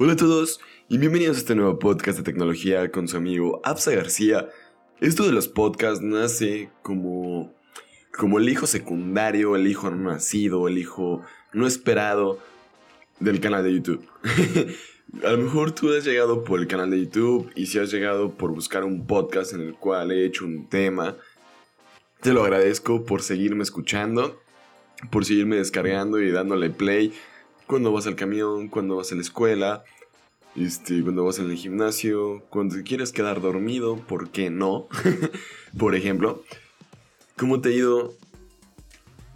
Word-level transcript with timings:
Hola 0.00 0.12
a 0.12 0.16
todos 0.16 0.60
y 0.88 0.96
bienvenidos 0.96 1.38
a 1.38 1.40
este 1.40 1.56
nuevo 1.56 1.80
podcast 1.80 2.18
de 2.18 2.22
tecnología 2.22 2.92
con 2.92 3.08
su 3.08 3.16
amigo 3.16 3.60
Absa 3.64 3.90
García. 3.90 4.48
Esto 5.00 5.24
de 5.24 5.32
los 5.32 5.48
podcasts 5.48 6.04
nace 6.04 6.70
como, 6.82 7.52
como 8.16 8.38
el 8.38 8.48
hijo 8.48 8.68
secundario, 8.68 9.56
el 9.56 9.66
hijo 9.66 9.90
no 9.90 10.12
nacido, 10.12 10.68
el 10.68 10.78
hijo 10.78 11.22
no 11.52 11.66
esperado 11.66 12.38
del 13.18 13.40
canal 13.40 13.64
de 13.64 13.74
YouTube. 13.74 14.06
a 15.24 15.32
lo 15.32 15.38
mejor 15.38 15.72
tú 15.72 15.92
has 15.92 16.04
llegado 16.04 16.44
por 16.44 16.60
el 16.60 16.68
canal 16.68 16.92
de 16.92 17.00
YouTube 17.00 17.50
y 17.56 17.66
si 17.66 17.80
has 17.80 17.90
llegado 17.90 18.30
por 18.30 18.52
buscar 18.52 18.84
un 18.84 19.04
podcast 19.04 19.52
en 19.52 19.62
el 19.62 19.74
cual 19.74 20.12
he 20.12 20.24
hecho 20.24 20.44
un 20.44 20.68
tema, 20.68 21.16
te 22.20 22.32
lo 22.32 22.44
agradezco 22.44 23.04
por 23.04 23.20
seguirme 23.20 23.64
escuchando, 23.64 24.40
por 25.10 25.24
seguirme 25.24 25.56
descargando 25.56 26.20
y 26.20 26.30
dándole 26.30 26.70
play 26.70 27.12
cuando 27.68 27.92
vas 27.92 28.06
al 28.06 28.16
camión, 28.16 28.68
cuando 28.68 28.96
vas 28.96 29.12
a 29.12 29.14
la 29.14 29.20
escuela, 29.20 29.84
este, 30.56 31.02
cuando 31.02 31.24
vas 31.24 31.38
en 31.38 31.50
el 31.50 31.56
gimnasio, 31.56 32.42
cuando 32.48 32.76
te 32.76 32.82
quieres 32.82 33.12
quedar 33.12 33.40
dormido, 33.40 33.96
¿por 33.96 34.30
qué 34.30 34.50
no? 34.50 34.88
Por 35.78 35.94
ejemplo, 35.94 36.42
¿cómo 37.36 37.60
te 37.60 37.68
ha 37.68 37.72
ido? 37.72 38.14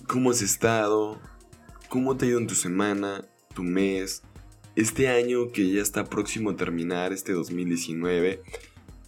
¿Cómo 0.08 0.30
has 0.30 0.40
estado? 0.40 1.20
¿Cómo 1.90 2.16
te 2.16 2.24
ha 2.24 2.28
ido 2.30 2.38
en 2.38 2.46
tu 2.46 2.54
semana, 2.54 3.22
tu 3.54 3.62
mes, 3.62 4.22
este 4.76 5.08
año 5.08 5.52
que 5.52 5.70
ya 5.70 5.82
está 5.82 6.04
próximo 6.04 6.50
a 6.50 6.56
terminar, 6.56 7.12
este 7.12 7.32
2019? 7.32 8.42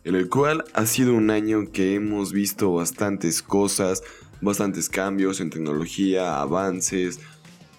En 0.04 0.15
el 0.15 0.29
cual 0.29 0.65
ha 0.74 0.84
sido 0.84 1.15
un 1.15 1.30
año 1.30 1.73
que 1.73 1.95
hemos 1.95 2.32
visto 2.32 2.74
bastantes 2.74 3.43
cosas, 3.43 4.02
bastantes 4.43 4.91
cambios 4.91 5.41
en 5.41 5.48
tecnología, 5.48 6.43
avances, 6.43 7.20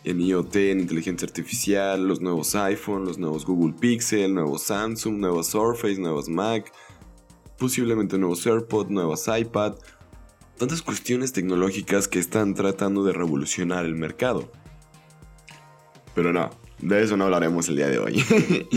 en 0.05 0.21
IoT, 0.21 0.55
en 0.55 0.79
inteligencia 0.81 1.25
artificial, 1.25 2.07
los 2.07 2.21
nuevos 2.21 2.55
iPhone, 2.55 3.05
los 3.05 3.17
nuevos 3.17 3.43
Google 3.43 3.73
Pixel, 3.73 4.33
nuevos 4.33 4.61
Samsung, 4.61 5.17
nuevos 5.17 5.47
Surface, 5.47 5.99
nuevos 5.99 6.29
Mac, 6.29 6.71
posiblemente 7.57 8.17
nuevos 8.19 8.45
AirPods, 8.45 8.91
nuevos 8.91 9.27
iPad, 9.27 9.73
tantas 10.59 10.83
cuestiones 10.83 11.33
tecnológicas 11.33 12.07
que 12.07 12.19
están 12.19 12.53
tratando 12.53 13.03
de 13.03 13.13
revolucionar 13.13 13.85
el 13.85 13.95
mercado. 13.95 14.51
Pero 16.13 16.31
no, 16.31 16.51
de 16.79 17.03
eso 17.03 17.17
no 17.17 17.25
hablaremos 17.25 17.67
el 17.67 17.75
día 17.75 17.87
de 17.87 17.97
hoy. 17.97 18.23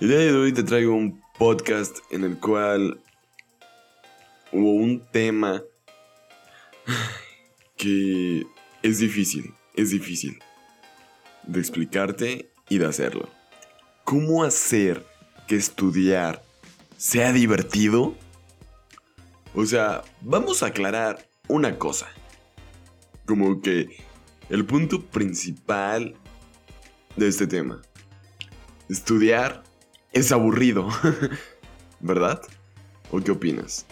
el 0.00 0.08
día 0.08 0.18
de 0.18 0.32
hoy 0.32 0.52
te 0.52 0.62
traigo 0.62 0.94
un 0.94 1.20
podcast 1.38 1.98
en 2.10 2.24
el 2.24 2.38
cual 2.38 3.02
hubo 4.50 4.72
un 4.72 5.06
tema 5.12 5.62
que 7.76 8.46
es 8.82 8.98
difícil, 8.98 9.52
es 9.76 9.90
difícil 9.90 10.38
de 11.44 11.60
explicarte 11.60 12.52
y 12.68 12.78
de 12.78 12.86
hacerlo. 12.86 13.28
¿Cómo 14.04 14.44
hacer 14.44 15.06
que 15.46 15.56
estudiar 15.56 16.42
sea 16.96 17.32
divertido? 17.32 18.14
O 19.54 19.64
sea, 19.66 20.02
vamos 20.20 20.62
a 20.62 20.66
aclarar 20.66 21.28
una 21.48 21.78
cosa. 21.78 22.06
Como 23.26 23.60
que 23.60 23.88
el 24.48 24.64
punto 24.64 25.02
principal 25.02 26.14
de 27.16 27.28
este 27.28 27.46
tema. 27.46 27.82
Estudiar 28.88 29.62
es 30.12 30.32
aburrido, 30.32 30.88
¿verdad? 32.00 32.40
¿O 33.10 33.20
qué 33.20 33.30
opinas? 33.30 33.86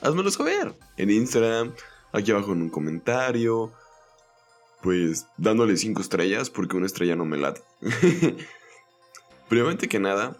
Házmelo 0.00 0.30
saber 0.30 0.74
en 0.96 1.10
Instagram, 1.10 1.72
aquí 2.12 2.30
abajo 2.30 2.52
en 2.52 2.62
un 2.62 2.70
comentario, 2.70 3.72
pues 4.82 5.26
dándole 5.36 5.76
5 5.76 6.00
estrellas 6.00 6.50
porque 6.50 6.76
una 6.76 6.86
estrella 6.86 7.16
no 7.16 7.24
me 7.24 7.36
late. 7.36 7.62
Primero 9.48 9.76
que 9.76 9.98
nada, 9.98 10.36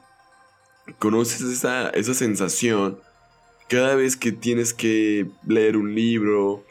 conoces 0.98 1.42
esa, 1.42 1.90
esa 1.90 2.14
sensación 2.14 2.98
cada 3.68 3.94
vez 3.94 4.16
que 4.16 4.32
tienes 4.32 4.74
que 4.74 5.28
leer 5.46 5.76
un 5.76 5.94
libro 5.94 6.64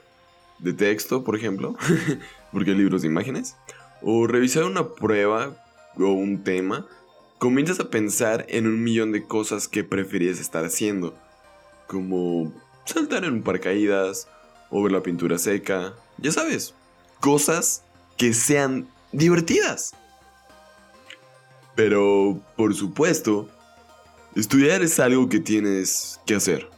de 0.59 0.73
texto, 0.73 1.23
por 1.23 1.35
ejemplo, 1.35 1.77
porque 2.51 2.71
hay 2.71 2.77
libros 2.77 3.01
de 3.01 3.07
imágenes, 3.07 3.55
o 4.01 4.27
revisar 4.27 4.65
una 4.65 4.89
prueba 4.89 5.55
o 5.97 6.11
un 6.11 6.43
tema, 6.43 6.85
comienzas 7.37 7.79
a 7.79 7.89
pensar 7.89 8.45
en 8.49 8.67
un 8.67 8.83
millón 8.83 9.13
de 9.13 9.25
cosas 9.25 9.69
que 9.69 9.85
preferías 9.85 10.39
estar 10.39 10.65
haciendo, 10.65 11.15
como 11.87 12.53
saltar 12.85 13.23
en 13.23 13.33
un 13.33 13.43
paracaídas, 13.43 14.27
o 14.69 14.83
ver 14.83 14.91
la 14.91 15.01
pintura 15.01 15.37
seca, 15.37 15.93
ya 16.17 16.31
sabes, 16.31 16.75
cosas 17.19 17.83
que 18.17 18.33
sean 18.33 18.87
divertidas. 19.11 19.93
Pero, 21.75 22.39
por 22.57 22.75
supuesto, 22.75 23.49
estudiar 24.35 24.81
es 24.81 24.99
algo 24.99 25.29
que 25.29 25.39
tienes 25.39 26.19
que 26.25 26.35
hacer. 26.35 26.69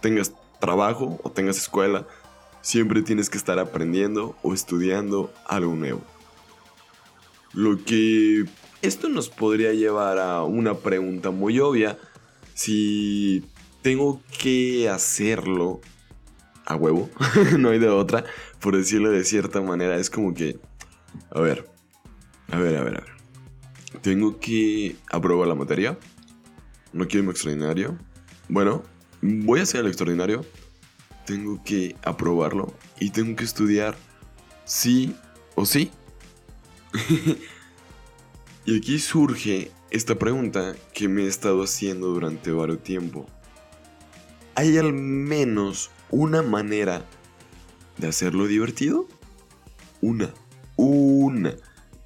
Tengas 0.00 0.32
trabajo 0.60 1.18
o 1.22 1.30
tengas 1.30 1.58
escuela, 1.58 2.06
siempre 2.62 3.02
tienes 3.02 3.30
que 3.30 3.38
estar 3.38 3.58
aprendiendo 3.58 4.36
o 4.42 4.54
estudiando 4.54 5.32
algo 5.46 5.74
nuevo. 5.74 6.02
Lo 7.52 7.82
que 7.84 8.44
esto 8.82 9.08
nos 9.08 9.28
podría 9.28 9.72
llevar 9.72 10.18
a 10.18 10.42
una 10.44 10.74
pregunta 10.74 11.30
muy 11.30 11.58
obvia. 11.60 11.98
Si 12.54 13.44
tengo 13.82 14.20
que 14.38 14.88
hacerlo 14.88 15.80
a 16.68 16.76
huevo, 16.76 17.08
no 17.58 17.70
hay 17.70 17.78
de 17.78 17.88
otra, 17.88 18.24
por 18.60 18.76
decirlo 18.76 19.10
de 19.10 19.24
cierta 19.24 19.62
manera, 19.62 19.96
es 19.96 20.10
como 20.10 20.34
que, 20.34 20.58
a 21.30 21.40
ver, 21.40 21.66
a 22.50 22.58
ver, 22.58 22.76
a 22.76 22.84
ver, 22.84 22.96
a 22.98 23.00
ver. 23.00 23.18
Tengo 24.02 24.38
que 24.38 24.96
aprobar 25.10 25.48
la 25.48 25.54
materia. 25.54 25.98
No 26.92 27.08
quiero 27.08 27.24
un 27.24 27.30
extraordinario. 27.30 27.98
Bueno, 28.50 28.82
voy 29.22 29.60
a 29.60 29.62
hacer 29.62 29.80
el 29.80 29.86
extraordinario. 29.86 30.44
Tengo 31.24 31.62
que 31.64 31.96
aprobarlo 32.02 32.74
y 33.00 33.10
tengo 33.10 33.34
que 33.34 33.44
estudiar 33.44 33.96
sí 34.66 35.14
o 35.54 35.64
sí. 35.64 35.90
y 38.66 38.76
aquí 38.76 38.98
surge 38.98 39.70
esta 39.90 40.18
pregunta 40.18 40.74
que 40.92 41.08
me 41.08 41.22
he 41.22 41.28
estado 41.28 41.62
haciendo 41.62 42.08
durante 42.08 42.52
varios 42.52 42.82
tiempo. 42.82 43.26
¿Hay 44.54 44.76
al 44.76 44.92
menos 44.92 45.90
una 46.10 46.42
manera 46.42 47.04
de 47.98 48.08
hacerlo 48.08 48.46
divertido? 48.46 49.06
Una, 50.00 50.32
una. 50.76 51.54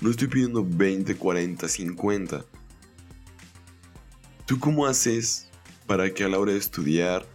No 0.01 0.11
estoy 0.11 0.29
pidiendo 0.29 0.67
20, 0.69 1.17
40, 1.17 1.69
50. 1.69 2.45
¿Tú 4.47 4.59
cómo 4.59 4.87
haces 4.87 5.49
para 5.87 6.13
que 6.13 6.25
a 6.25 6.29
la 6.29 6.39
hora 6.39 6.53
de 6.53 6.59
estudiar 6.59 7.27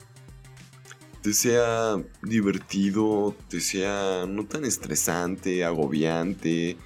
te 1.21 1.33
sea 1.33 1.97
divertido, 2.21 3.35
te 3.49 3.59
sea 3.61 4.25
no 4.27 4.45
tan 4.45 4.65
estresante, 4.65 5.63
agobiante, 5.63 6.77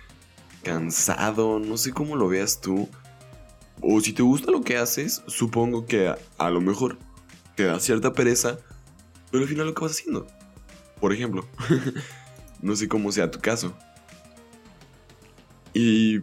cansado, 0.64 1.60
no 1.60 1.78
sé 1.78 1.92
cómo 1.92 2.16
lo 2.16 2.28
veas 2.28 2.62
tú? 2.62 2.88
O 3.82 4.00
si 4.02 4.14
te 4.14 4.22
gusta 4.22 4.52
lo 4.52 4.62
que 4.62 4.78
haces, 4.78 5.24
supongo 5.28 5.86
que 5.86 6.10
a, 6.10 6.18
a 6.38 6.52
lo 6.52 6.62
mejor 6.62 7.00
te 7.56 7.64
da 7.64 7.80
cierta 7.80 8.14
pereza, 8.14 8.60
pero 9.32 9.44
al 9.44 9.50
final 9.50 9.66
lo 9.66 9.72
acabas 9.72 9.94
haciendo. 9.94 10.28
Por 11.00 11.14
ejemplo, 11.14 11.48
no 12.62 12.76
sé 12.76 12.88
cómo 12.88 13.12
sea 13.12 13.32
tu 13.32 13.40
caso. 13.40 13.76
Y 15.74 16.20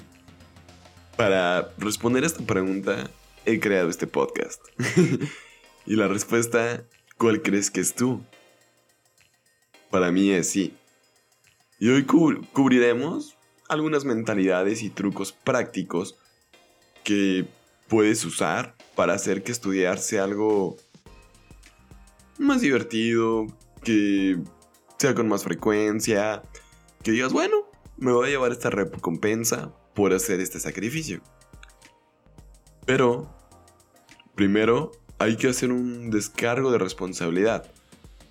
para 1.16 1.72
responder 1.78 2.22
a 2.22 2.26
esta 2.26 2.44
pregunta, 2.44 3.10
he 3.44 3.58
creado 3.58 3.88
este 3.88 4.06
podcast. 4.06 4.62
y 5.86 5.96
la 5.96 6.06
respuesta, 6.06 6.84
¿cuál 7.16 7.42
crees 7.42 7.70
que 7.70 7.80
es 7.80 7.94
tú? 7.94 8.22
Para 9.90 10.12
mí 10.12 10.30
es 10.30 10.50
sí. 10.50 10.76
Y 11.80 11.88
hoy 11.88 12.04
cubriremos 12.04 13.36
algunas 13.68 14.04
mentalidades 14.04 14.82
y 14.82 14.90
trucos 14.90 15.32
prácticos 15.32 16.16
que 17.04 17.46
puedes 17.88 18.24
usar 18.24 18.76
para 18.94 19.14
hacer 19.14 19.42
que 19.42 19.52
estudiar 19.52 19.98
sea 19.98 20.24
algo 20.24 20.76
más 22.38 22.60
divertido, 22.60 23.46
que 23.82 24.38
sea 24.98 25.14
con 25.14 25.28
más 25.28 25.44
frecuencia, 25.44 26.42
que 27.02 27.12
digas, 27.12 27.32
bueno, 27.32 27.68
me 27.96 28.12
voy 28.12 28.28
a 28.28 28.30
llevar 28.30 28.52
esta 28.52 28.70
recompensa 28.70 29.74
por 29.94 30.12
hacer 30.12 30.40
este 30.40 30.60
sacrificio. 30.60 31.20
Pero, 32.86 33.34
primero, 34.34 34.92
hay 35.18 35.36
que 35.36 35.48
hacer 35.48 35.72
un 35.72 36.10
descargo 36.10 36.70
de 36.70 36.78
responsabilidad. 36.78 37.70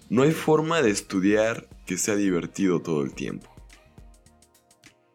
No 0.10 0.24
hay 0.24 0.32
forma 0.32 0.82
de 0.82 0.90
estudiar 0.90 1.68
que 1.86 1.98
sea 1.98 2.16
divertido 2.16 2.82
todo 2.82 3.04
el 3.04 3.14
tiempo. 3.14 3.54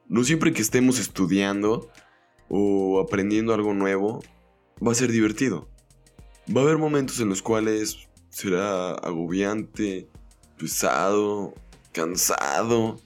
No 0.06 0.24
siempre 0.24 0.52
que 0.52 0.60
estemos 0.60 0.98
estudiando 0.98 1.90
o 2.48 3.00
aprendiendo 3.00 3.54
algo 3.54 3.72
nuevo 3.72 4.22
va 4.86 4.92
a 4.92 4.94
ser 4.94 5.10
divertido. 5.10 5.68
Va 6.54 6.60
a 6.60 6.64
haber 6.64 6.76
momentos 6.76 7.18
en 7.20 7.30
los 7.30 7.40
cuales 7.40 8.08
será 8.32 8.92
agobiante, 8.94 10.08
pesado, 10.58 11.54
cansado. 11.92 12.98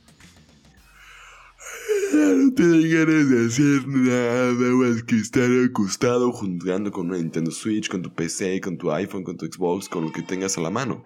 no 2.12 2.54
te 2.54 2.62
ganas 2.88 3.28
de 3.28 3.46
hacer 3.46 3.88
nada 3.88 4.52
más 4.52 5.02
que 5.02 5.16
estar 5.16 5.50
acostado 5.68 6.30
jugando 6.32 6.92
con 6.92 7.08
una 7.08 7.18
Nintendo 7.18 7.50
Switch, 7.50 7.90
con 7.90 8.02
tu 8.02 8.14
PC, 8.14 8.60
con 8.60 8.78
tu 8.78 8.92
iPhone, 8.92 9.24
con 9.24 9.36
tu 9.36 9.46
Xbox, 9.46 9.88
con 9.88 10.04
lo 10.04 10.12
que 10.12 10.22
tengas 10.22 10.56
a 10.56 10.60
la 10.60 10.70
mano. 10.70 11.04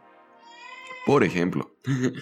Por 1.07 1.25
ejemplo. 1.25 1.75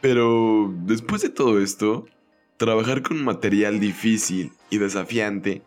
Pero 0.00 0.74
después 0.84 1.20
de 1.20 1.28
todo 1.28 1.60
esto, 1.60 2.06
trabajar 2.56 3.02
con 3.02 3.22
material 3.22 3.78
difícil 3.78 4.52
y 4.70 4.78
desafiante 4.78 5.62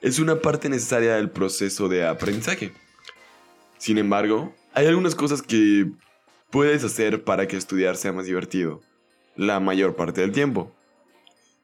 es 0.00 0.18
una 0.18 0.40
parte 0.40 0.70
necesaria 0.70 1.16
del 1.16 1.30
proceso 1.30 1.88
de 1.88 2.06
aprendizaje. 2.06 2.72
Sin 3.82 3.98
embargo, 3.98 4.54
hay 4.74 4.86
algunas 4.86 5.16
cosas 5.16 5.42
que 5.42 5.90
puedes 6.50 6.84
hacer 6.84 7.24
para 7.24 7.48
que 7.48 7.56
estudiar 7.56 7.96
sea 7.96 8.12
más 8.12 8.26
divertido 8.26 8.80
la 9.34 9.58
mayor 9.58 9.96
parte 9.96 10.20
del 10.20 10.30
tiempo. 10.30 10.72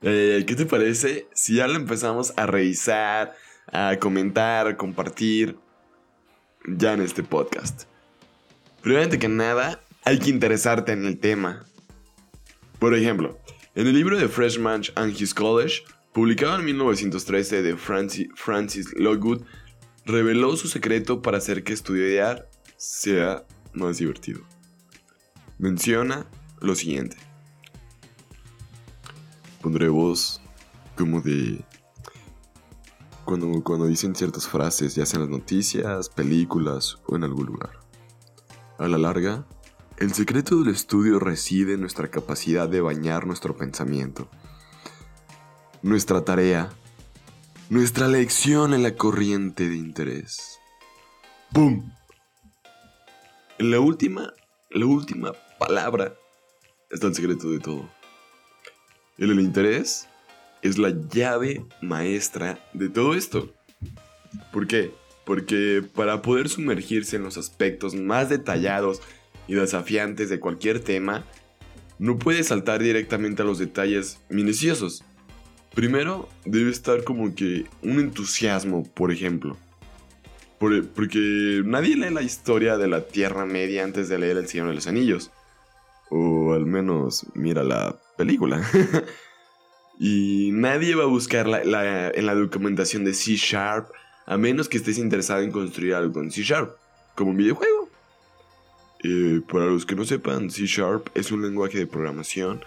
Eh, 0.02 0.42
¿Qué 0.44 0.56
te 0.56 0.66
parece 0.66 1.28
si 1.32 1.54
ya 1.54 1.68
lo 1.68 1.76
empezamos 1.76 2.34
a 2.36 2.46
revisar, 2.46 3.36
a 3.70 3.98
comentar, 4.00 4.66
a 4.66 4.76
compartir 4.76 5.58
ya 6.66 6.94
en 6.94 7.02
este 7.02 7.22
podcast? 7.22 7.84
Primero 8.82 9.16
que 9.16 9.28
nada, 9.28 9.80
hay 10.02 10.18
que 10.18 10.30
interesarte 10.30 10.90
en 10.90 11.04
el 11.04 11.20
tema. 11.20 11.66
Por 12.80 12.96
ejemplo, 12.96 13.38
en 13.76 13.86
el 13.86 13.94
libro 13.94 14.18
de 14.18 14.26
Freshman 14.26 14.82
and 14.96 15.14
His 15.16 15.32
College, 15.32 15.84
publicado 16.12 16.58
en 16.58 16.64
1913 16.64 17.62
de 17.62 17.76
Francis, 17.76 18.26
Francis 18.34 18.92
Lockwood, 18.96 19.42
reveló 20.08 20.56
su 20.56 20.68
secreto 20.68 21.20
para 21.20 21.36
hacer 21.36 21.62
que 21.62 21.74
estudiar 21.74 22.48
sea 22.78 23.44
más 23.74 23.98
divertido. 23.98 24.40
Menciona 25.58 26.26
lo 26.60 26.74
siguiente. 26.74 27.16
Pondré 29.60 29.88
voz 29.88 30.40
como 30.96 31.20
de... 31.20 31.62
Cuando, 33.26 33.62
cuando 33.62 33.86
dicen 33.86 34.14
ciertas 34.14 34.48
frases, 34.48 34.94
ya 34.94 35.04
sea 35.04 35.18
en 35.20 35.30
las 35.30 35.38
noticias, 35.38 36.08
películas 36.08 36.96
o 37.06 37.16
en 37.16 37.24
algún 37.24 37.44
lugar. 37.44 37.78
A 38.78 38.88
la 38.88 38.96
larga, 38.96 39.46
el 39.98 40.14
secreto 40.14 40.62
del 40.62 40.72
estudio 40.72 41.18
reside 41.18 41.74
en 41.74 41.80
nuestra 41.80 42.08
capacidad 42.08 42.66
de 42.66 42.80
bañar 42.80 43.26
nuestro 43.26 43.54
pensamiento. 43.54 44.30
Nuestra 45.82 46.24
tarea 46.24 46.70
nuestra 47.70 48.08
lección 48.08 48.72
en 48.72 48.82
la 48.82 48.94
corriente 48.94 49.68
de 49.68 49.76
interés. 49.76 50.58
¡Pum! 51.52 51.92
La 53.58 53.78
última, 53.78 54.32
la 54.70 54.86
última 54.86 55.32
palabra 55.58 56.14
está 56.90 57.08
el 57.08 57.14
secreto 57.14 57.50
de 57.50 57.58
todo. 57.58 57.90
El, 59.18 59.32
el 59.32 59.40
interés 59.40 60.08
es 60.62 60.78
la 60.78 60.94
llave 61.10 61.66
maestra 61.82 62.58
de 62.72 62.88
todo 62.88 63.14
esto. 63.14 63.52
¿Por 64.50 64.66
qué? 64.66 64.94
Porque 65.26 65.84
para 65.94 66.22
poder 66.22 66.48
sumergirse 66.48 67.16
en 67.16 67.24
los 67.24 67.36
aspectos 67.36 67.94
más 67.94 68.30
detallados 68.30 69.02
y 69.46 69.54
desafiantes 69.54 70.30
de 70.30 70.40
cualquier 70.40 70.80
tema, 70.80 71.26
no 71.98 72.18
puede 72.18 72.44
saltar 72.44 72.82
directamente 72.82 73.42
a 73.42 73.44
los 73.44 73.58
detalles 73.58 74.20
minuciosos. 74.30 75.04
Primero, 75.78 76.28
debe 76.44 76.72
estar 76.72 77.04
como 77.04 77.36
que 77.36 77.66
un 77.84 78.00
entusiasmo, 78.00 78.82
por 78.94 79.12
ejemplo. 79.12 79.56
porque 80.58 81.62
nadie 81.64 81.94
lee 81.94 82.10
la 82.10 82.22
historia 82.22 82.76
de 82.76 82.88
la 82.88 83.06
Tierra 83.06 83.46
Media 83.46 83.84
antes 83.84 84.08
de 84.08 84.18
leer 84.18 84.38
El 84.38 84.48
Señor 84.48 84.66
de 84.66 84.74
los 84.74 84.88
Anillos. 84.88 85.30
O 86.10 86.52
al 86.52 86.66
menos 86.66 87.26
mira 87.34 87.62
la 87.62 87.96
película. 88.16 88.60
y 90.00 90.50
nadie 90.52 90.96
va 90.96 91.04
a 91.04 91.06
buscar 91.06 91.46
en 91.46 92.26
la 92.26 92.34
documentación 92.34 93.04
de 93.04 93.14
C 93.14 93.36
Sharp 93.36 93.86
a 94.26 94.36
menos 94.36 94.68
que 94.68 94.78
estés 94.78 94.98
interesado 94.98 95.42
en 95.42 95.52
construir 95.52 95.94
algo 95.94 96.20
en 96.20 96.32
C 96.32 96.42
Sharp, 96.42 96.74
como 97.14 97.30
un 97.30 97.36
videojuego. 97.36 97.88
Eh, 99.04 99.42
para 99.48 99.66
los 99.66 99.86
que 99.86 99.94
no 99.94 100.04
sepan, 100.04 100.50
C 100.50 100.66
Sharp 100.66 101.06
es 101.14 101.30
un 101.30 101.40
lenguaje 101.40 101.78
de 101.78 101.86
programación. 101.86 102.64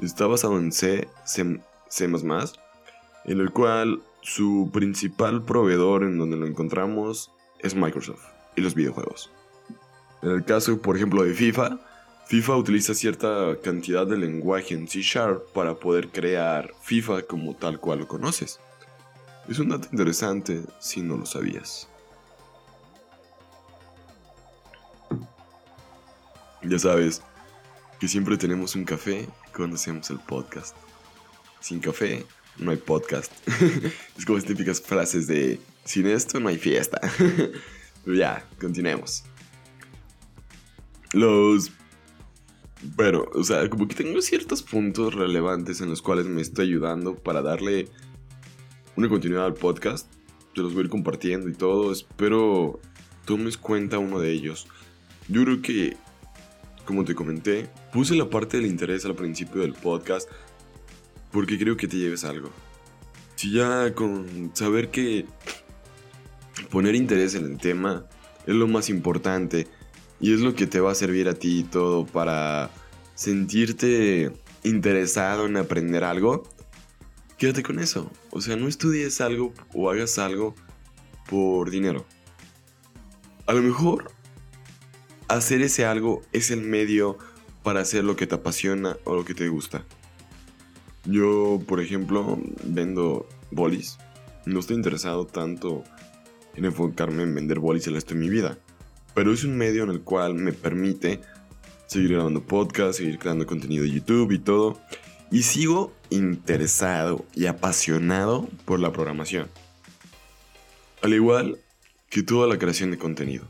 Está 0.00 0.26
basado 0.26 0.58
en 0.58 0.72
C, 0.72 1.06
C 1.24 1.60
C++, 1.90 2.04
en 2.06 3.40
el 3.40 3.50
cual 3.50 4.02
su 4.22 4.70
principal 4.72 5.42
proveedor 5.42 6.04
en 6.04 6.18
donde 6.18 6.36
lo 6.36 6.46
encontramos 6.46 7.32
es 7.58 7.74
Microsoft 7.74 8.24
y 8.56 8.60
los 8.60 8.74
videojuegos. 8.74 9.30
En 10.22 10.30
el 10.30 10.44
caso, 10.44 10.80
por 10.80 10.96
ejemplo, 10.96 11.22
de 11.24 11.34
FIFA, 11.34 11.78
FIFA 12.26 12.56
utiliza 12.56 12.94
cierta 12.94 13.56
cantidad 13.62 14.06
de 14.06 14.16
lenguaje 14.16 14.74
en 14.74 14.86
C 14.86 15.00
Sharp 15.02 15.50
para 15.52 15.74
poder 15.74 16.10
crear 16.10 16.72
FIFA 16.82 17.22
como 17.22 17.54
tal 17.54 17.80
cual 17.80 18.00
lo 18.00 18.08
conoces. 18.08 18.60
Es 19.48 19.58
un 19.58 19.70
dato 19.70 19.88
interesante 19.90 20.62
si 20.78 21.00
no 21.00 21.16
lo 21.16 21.26
sabías. 21.26 21.88
Ya 26.62 26.78
sabes 26.78 27.22
que 27.98 28.06
siempre 28.06 28.36
tenemos 28.36 28.76
un 28.76 28.84
café 28.84 29.28
cuando 29.56 29.76
hacemos 29.76 30.08
el 30.10 30.20
podcast 30.20 30.76
sin 31.60 31.80
café 31.80 32.24
no 32.58 32.70
hay 32.70 32.76
podcast. 32.76 33.32
es 34.18 34.24
como 34.24 34.38
las 34.38 34.46
típicas 34.46 34.80
frases 34.80 35.26
de 35.26 35.60
sin 35.84 36.06
esto 36.06 36.40
no 36.40 36.48
hay 36.48 36.58
fiesta. 36.58 37.00
Ya, 38.06 38.48
continuemos. 38.58 39.24
Los... 41.12 41.70
Bueno, 42.96 43.26
o 43.34 43.44
sea, 43.44 43.68
como 43.68 43.86
que 43.86 43.94
tengo 43.94 44.22
ciertos 44.22 44.62
puntos 44.62 45.14
relevantes 45.14 45.82
en 45.82 45.90
los 45.90 46.00
cuales 46.00 46.24
me 46.26 46.40
estoy 46.40 46.68
ayudando 46.68 47.14
para 47.14 47.42
darle 47.42 47.88
una 48.96 49.10
continuidad 49.10 49.44
al 49.44 49.54
podcast. 49.54 50.10
Te 50.54 50.62
los 50.62 50.72
voy 50.72 50.80
a 50.80 50.84
ir 50.84 50.90
compartiendo 50.90 51.50
y 51.50 51.52
todo. 51.52 51.92
Espero 51.92 52.80
tomes 53.26 53.58
cuenta 53.58 53.98
uno 53.98 54.18
de 54.18 54.32
ellos. 54.32 54.66
Yo 55.28 55.44
creo 55.44 55.60
que, 55.60 55.98
como 56.86 57.04
te 57.04 57.14
comenté, 57.14 57.68
puse 57.92 58.14
la 58.14 58.30
parte 58.30 58.56
del 58.56 58.66
interés 58.66 59.04
al 59.04 59.14
principio 59.14 59.60
del 59.60 59.74
podcast 59.74 60.28
porque 61.32 61.58
creo 61.58 61.76
que 61.76 61.88
te 61.88 61.96
lleves 61.96 62.24
algo. 62.24 62.50
Si 63.36 63.52
ya 63.52 63.94
con 63.94 64.50
saber 64.54 64.90
que 64.90 65.26
poner 66.70 66.94
interés 66.94 67.34
en 67.34 67.44
el 67.44 67.58
tema 67.58 68.06
es 68.46 68.54
lo 68.54 68.68
más 68.68 68.88
importante 68.88 69.66
y 70.20 70.34
es 70.34 70.40
lo 70.40 70.54
que 70.54 70.66
te 70.66 70.80
va 70.80 70.92
a 70.92 70.94
servir 70.94 71.28
a 71.28 71.34
ti 71.34 71.64
todo 71.64 72.04
para 72.04 72.70
sentirte 73.14 74.32
interesado 74.62 75.46
en 75.46 75.56
aprender 75.56 76.04
algo, 76.04 76.42
quédate 77.38 77.62
con 77.62 77.78
eso. 77.78 78.10
O 78.30 78.40
sea, 78.40 78.56
no 78.56 78.68
estudies 78.68 79.20
algo 79.20 79.54
o 79.72 79.90
hagas 79.90 80.18
algo 80.18 80.54
por 81.28 81.70
dinero. 81.70 82.04
A 83.46 83.54
lo 83.54 83.62
mejor 83.62 84.12
hacer 85.28 85.62
ese 85.62 85.86
algo 85.86 86.22
es 86.32 86.50
el 86.50 86.60
medio 86.60 87.16
para 87.62 87.80
hacer 87.80 88.04
lo 88.04 88.16
que 88.16 88.26
te 88.26 88.34
apasiona 88.34 88.96
o 89.04 89.14
lo 89.14 89.24
que 89.24 89.34
te 89.34 89.48
gusta. 89.48 89.84
Yo, 91.04 91.60
por 91.66 91.80
ejemplo, 91.80 92.38
vendo 92.64 93.26
bolis. 93.50 93.98
No 94.46 94.60
estoy 94.60 94.76
interesado 94.76 95.26
tanto 95.26 95.84
en 96.54 96.64
enfocarme 96.64 97.22
en 97.22 97.34
vender 97.34 97.58
bolis 97.58 97.86
el 97.86 97.94
resto 97.94 98.14
de 98.14 98.20
mi 98.20 98.28
vida. 98.28 98.58
Pero 99.14 99.32
es 99.32 99.44
un 99.44 99.56
medio 99.56 99.84
en 99.84 99.90
el 99.90 100.02
cual 100.02 100.34
me 100.34 100.52
permite 100.52 101.20
seguir 101.86 102.12
grabando 102.12 102.44
podcast, 102.44 102.98
seguir 102.98 103.18
creando 103.18 103.46
contenido 103.46 103.82
de 103.84 103.90
YouTube 103.90 104.32
y 104.32 104.38
todo. 104.38 104.80
Y 105.30 105.42
sigo 105.42 105.92
interesado 106.10 107.24
y 107.34 107.46
apasionado 107.46 108.48
por 108.64 108.80
la 108.80 108.92
programación. 108.92 109.48
Al 111.02 111.14
igual 111.14 111.58
que 112.08 112.22
toda 112.22 112.46
la 112.46 112.58
creación 112.58 112.90
de 112.90 112.98
contenido. 112.98 113.48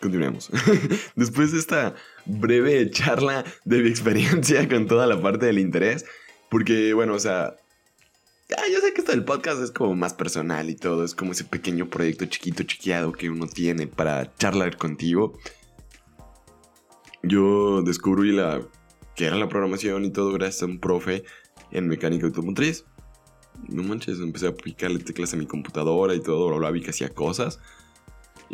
Continuemos. 0.00 0.50
Después 1.16 1.52
de 1.52 1.58
esta 1.58 1.94
breve 2.26 2.90
charla 2.90 3.44
de 3.64 3.82
mi 3.82 3.88
experiencia 3.88 4.68
con 4.70 4.86
toda 4.86 5.06
la 5.06 5.20
parte 5.20 5.46
del 5.46 5.58
interés, 5.58 6.04
porque 6.50 6.94
bueno, 6.94 7.14
o 7.14 7.18
sea, 7.18 7.56
yo 8.48 8.80
sé 8.80 8.92
que 8.92 9.00
esto 9.00 9.12
del 9.12 9.24
podcast 9.24 9.62
es 9.62 9.70
como 9.70 9.94
más 9.94 10.14
personal 10.14 10.68
y 10.70 10.76
todo, 10.76 11.04
es 11.04 11.14
como 11.14 11.32
ese 11.32 11.44
pequeño 11.44 11.88
proyecto 11.88 12.26
chiquito, 12.26 12.62
chiquiado 12.62 13.12
que 13.12 13.30
uno 13.30 13.46
tiene 13.46 13.86
para 13.86 14.34
charlar 14.36 14.76
contigo. 14.76 15.38
Yo 17.22 17.82
descubrí 17.82 18.32
la 18.32 18.60
que 19.16 19.26
era 19.26 19.36
la 19.36 19.48
programación 19.48 20.04
y 20.04 20.10
todo 20.10 20.32
gracias 20.32 20.62
a 20.62 20.66
un 20.66 20.78
profe 20.78 21.24
en 21.70 21.88
mecánica 21.88 22.26
automotriz. 22.26 22.84
No 23.68 23.82
manches, 23.82 24.18
empecé 24.18 24.46
a 24.46 24.50
aplicarle 24.50 24.98
teclas 24.98 25.32
a 25.32 25.36
mi 25.36 25.46
computadora 25.46 26.14
y 26.14 26.20
todo, 26.20 26.48
bla, 26.48 26.58
bla, 26.58 26.70
vi 26.70 26.82
que 26.82 26.90
hacía 26.90 27.08
cosas. 27.10 27.60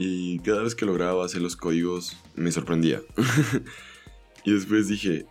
Y 0.02 0.38
cada 0.38 0.62
vez 0.62 0.74
que 0.74 0.86
lograba 0.86 1.26
hacer 1.26 1.42
los 1.42 1.56
códigos 1.56 2.16
me 2.34 2.50
sorprendía. 2.50 3.02
y 4.46 4.54
después 4.54 4.88
dije, 4.88 5.26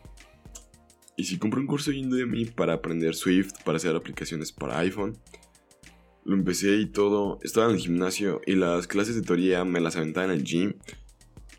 ¿y 1.18 1.24
si 1.24 1.40
compro 1.40 1.60
un 1.60 1.66
curso 1.66 1.90
de 1.90 2.26
mí 2.28 2.46
para 2.46 2.74
aprender 2.74 3.16
Swift, 3.16 3.64
para 3.66 3.78
hacer 3.78 3.96
aplicaciones 3.96 4.52
para 4.52 4.78
iPhone? 4.78 5.18
Lo 6.24 6.36
empecé 6.36 6.76
y 6.76 6.86
todo, 6.86 7.40
estaba 7.42 7.66
en 7.66 7.78
el 7.78 7.82
gimnasio 7.82 8.42
y 8.46 8.54
las 8.54 8.86
clases 8.86 9.16
de 9.16 9.24
teoría 9.24 9.66
me 9.66 9.82
las 9.82 9.96
aventaba 9.96 10.28
en 10.28 10.34
el 10.34 10.44
gym. 10.44 10.74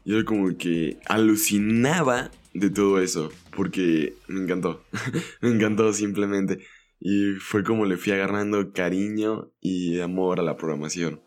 Y 0.04 0.14
era 0.14 0.24
como 0.24 0.56
que 0.56 1.00
alucinaba 1.06 2.30
de 2.54 2.70
todo 2.70 3.00
eso, 3.00 3.32
porque 3.56 4.14
me 4.28 4.40
encantó, 4.40 4.84
me 5.40 5.50
encantó 5.50 5.92
simplemente. 5.92 6.60
Y 7.00 7.32
fue 7.40 7.64
como 7.64 7.86
le 7.86 7.96
fui 7.96 8.12
agarrando 8.12 8.72
cariño 8.72 9.50
y 9.60 9.98
amor 9.98 10.38
a 10.38 10.44
la 10.44 10.56
programación. 10.56 11.20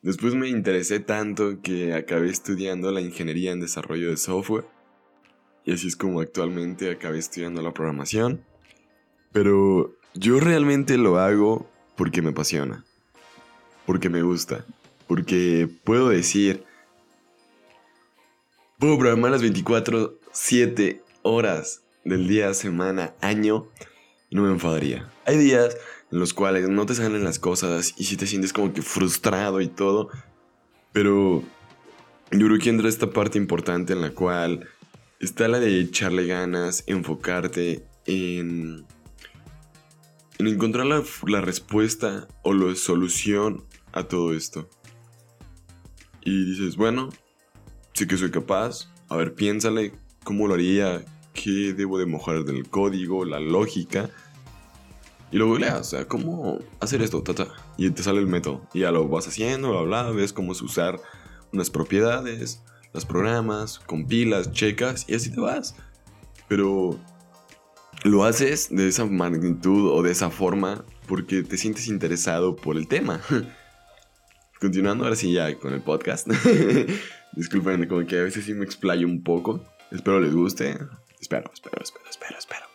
Después 0.00 0.34
me 0.34 0.48
interesé 0.48 1.00
tanto 1.00 1.60
que 1.60 1.92
acabé 1.92 2.30
estudiando 2.30 2.92
la 2.92 3.00
ingeniería 3.00 3.50
en 3.50 3.60
desarrollo 3.60 4.10
de 4.10 4.16
software. 4.16 4.64
Y 5.64 5.72
así 5.72 5.88
es 5.88 5.96
como 5.96 6.20
actualmente 6.20 6.90
acabé 6.90 7.18
estudiando 7.18 7.62
la 7.62 7.74
programación. 7.74 8.44
Pero 9.32 9.96
yo 10.14 10.38
realmente 10.38 10.96
lo 10.98 11.18
hago 11.18 11.68
porque 11.96 12.22
me 12.22 12.30
apasiona. 12.30 12.84
Porque 13.86 14.08
me 14.08 14.22
gusta. 14.22 14.64
Porque 15.08 15.68
puedo 15.84 16.10
decir... 16.10 16.64
Puedo 18.78 18.96
programar 18.96 19.32
las 19.32 19.42
24, 19.42 20.20
7 20.30 21.02
horas 21.22 21.82
del 22.04 22.28
día, 22.28 22.54
semana, 22.54 23.14
año. 23.20 23.66
No 24.30 24.42
me 24.42 24.52
enfadaría. 24.52 25.10
Hay 25.24 25.36
días 25.38 25.76
en 26.10 26.18
los 26.18 26.34
cuales 26.34 26.68
no 26.68 26.86
te 26.86 26.94
salen 26.94 27.24
las 27.24 27.38
cosas 27.38 27.94
y 27.96 28.04
si 28.04 28.16
te 28.16 28.26
sientes 28.26 28.52
como 28.52 28.72
que 28.72 28.82
frustrado 28.82 29.60
y 29.60 29.68
todo. 29.68 30.08
Pero 30.92 31.42
yo 32.30 32.46
creo 32.46 32.58
que 32.58 32.70
entra 32.70 32.88
esta 32.88 33.10
parte 33.10 33.38
importante 33.38 33.92
en 33.92 34.00
la 34.00 34.10
cual 34.10 34.68
está 35.20 35.48
la 35.48 35.60
de 35.60 35.80
echarle 35.80 36.26
ganas, 36.26 36.84
enfocarte 36.86 37.84
en, 38.06 38.86
en 40.38 40.46
encontrar 40.46 40.86
la, 40.86 41.02
la 41.26 41.40
respuesta 41.40 42.28
o 42.42 42.54
la 42.54 42.74
solución 42.74 43.64
a 43.92 44.04
todo 44.04 44.32
esto. 44.32 44.68
Y 46.22 46.44
dices, 46.44 46.76
bueno, 46.76 47.10
sé 47.92 48.06
que 48.06 48.16
soy 48.16 48.30
capaz, 48.30 48.90
a 49.08 49.16
ver, 49.16 49.34
piénsale 49.34 49.92
cómo 50.24 50.46
lo 50.46 50.54
haría, 50.54 51.04
qué 51.32 51.72
debo 51.72 51.98
de 51.98 52.06
mojar 52.06 52.44
del 52.44 52.68
código, 52.68 53.24
la 53.24 53.40
lógica 53.40 54.10
y 55.30 55.36
luego 55.36 55.58
leas, 55.58 55.80
o 55.80 55.84
sea, 55.84 56.08
cómo 56.08 56.58
hacer 56.80 57.02
esto, 57.02 57.22
tata. 57.22 57.48
Y 57.76 57.90
te 57.90 58.02
sale 58.02 58.20
el 58.20 58.26
método. 58.26 58.62
Y 58.72 58.80
ya 58.80 58.90
lo 58.90 59.08
vas 59.08 59.28
haciendo, 59.28 59.70
bla, 59.70 59.82
bla, 59.82 60.10
ves 60.10 60.32
cómo 60.32 60.52
es 60.52 60.62
usar 60.62 61.00
unas 61.52 61.70
propiedades, 61.70 62.62
las 62.92 63.04
programas, 63.04 63.78
compilas, 63.80 64.52
checas 64.52 65.04
y 65.08 65.14
así 65.14 65.30
te 65.30 65.40
vas. 65.40 65.74
Pero 66.48 66.98
lo 68.04 68.24
haces 68.24 68.68
de 68.70 68.88
esa 68.88 69.04
magnitud 69.04 69.90
o 69.92 70.02
de 70.02 70.12
esa 70.12 70.30
forma 70.30 70.84
porque 71.06 71.42
te 71.42 71.56
sientes 71.56 71.88
interesado 71.88 72.56
por 72.56 72.76
el 72.76 72.88
tema. 72.88 73.20
Continuando 74.60 75.04
ahora 75.04 75.16
sí 75.16 75.32
ya 75.32 75.56
con 75.58 75.72
el 75.72 75.80
podcast. 75.80 76.26
Disculpen, 77.32 77.86
como 77.86 78.06
que 78.06 78.18
a 78.18 78.22
veces 78.22 78.44
sí 78.44 78.54
me 78.54 78.64
explayo 78.64 79.06
un 79.06 79.22
poco. 79.22 79.64
Espero 79.90 80.20
les 80.20 80.34
guste. 80.34 80.78
Espero, 81.20 81.50
espero, 81.52 81.82
espero, 81.82 82.04
espero, 82.10 82.38
espero. 82.38 82.67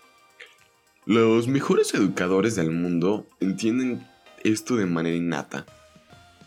Los 1.05 1.49
mejores 1.49 1.93
educadores 1.93 2.55
del 2.55 2.71
mundo 2.71 3.27
entienden 3.41 4.07
esto 4.45 4.77
de 4.77 4.85
manera 4.85 5.17
innata. 5.17 5.65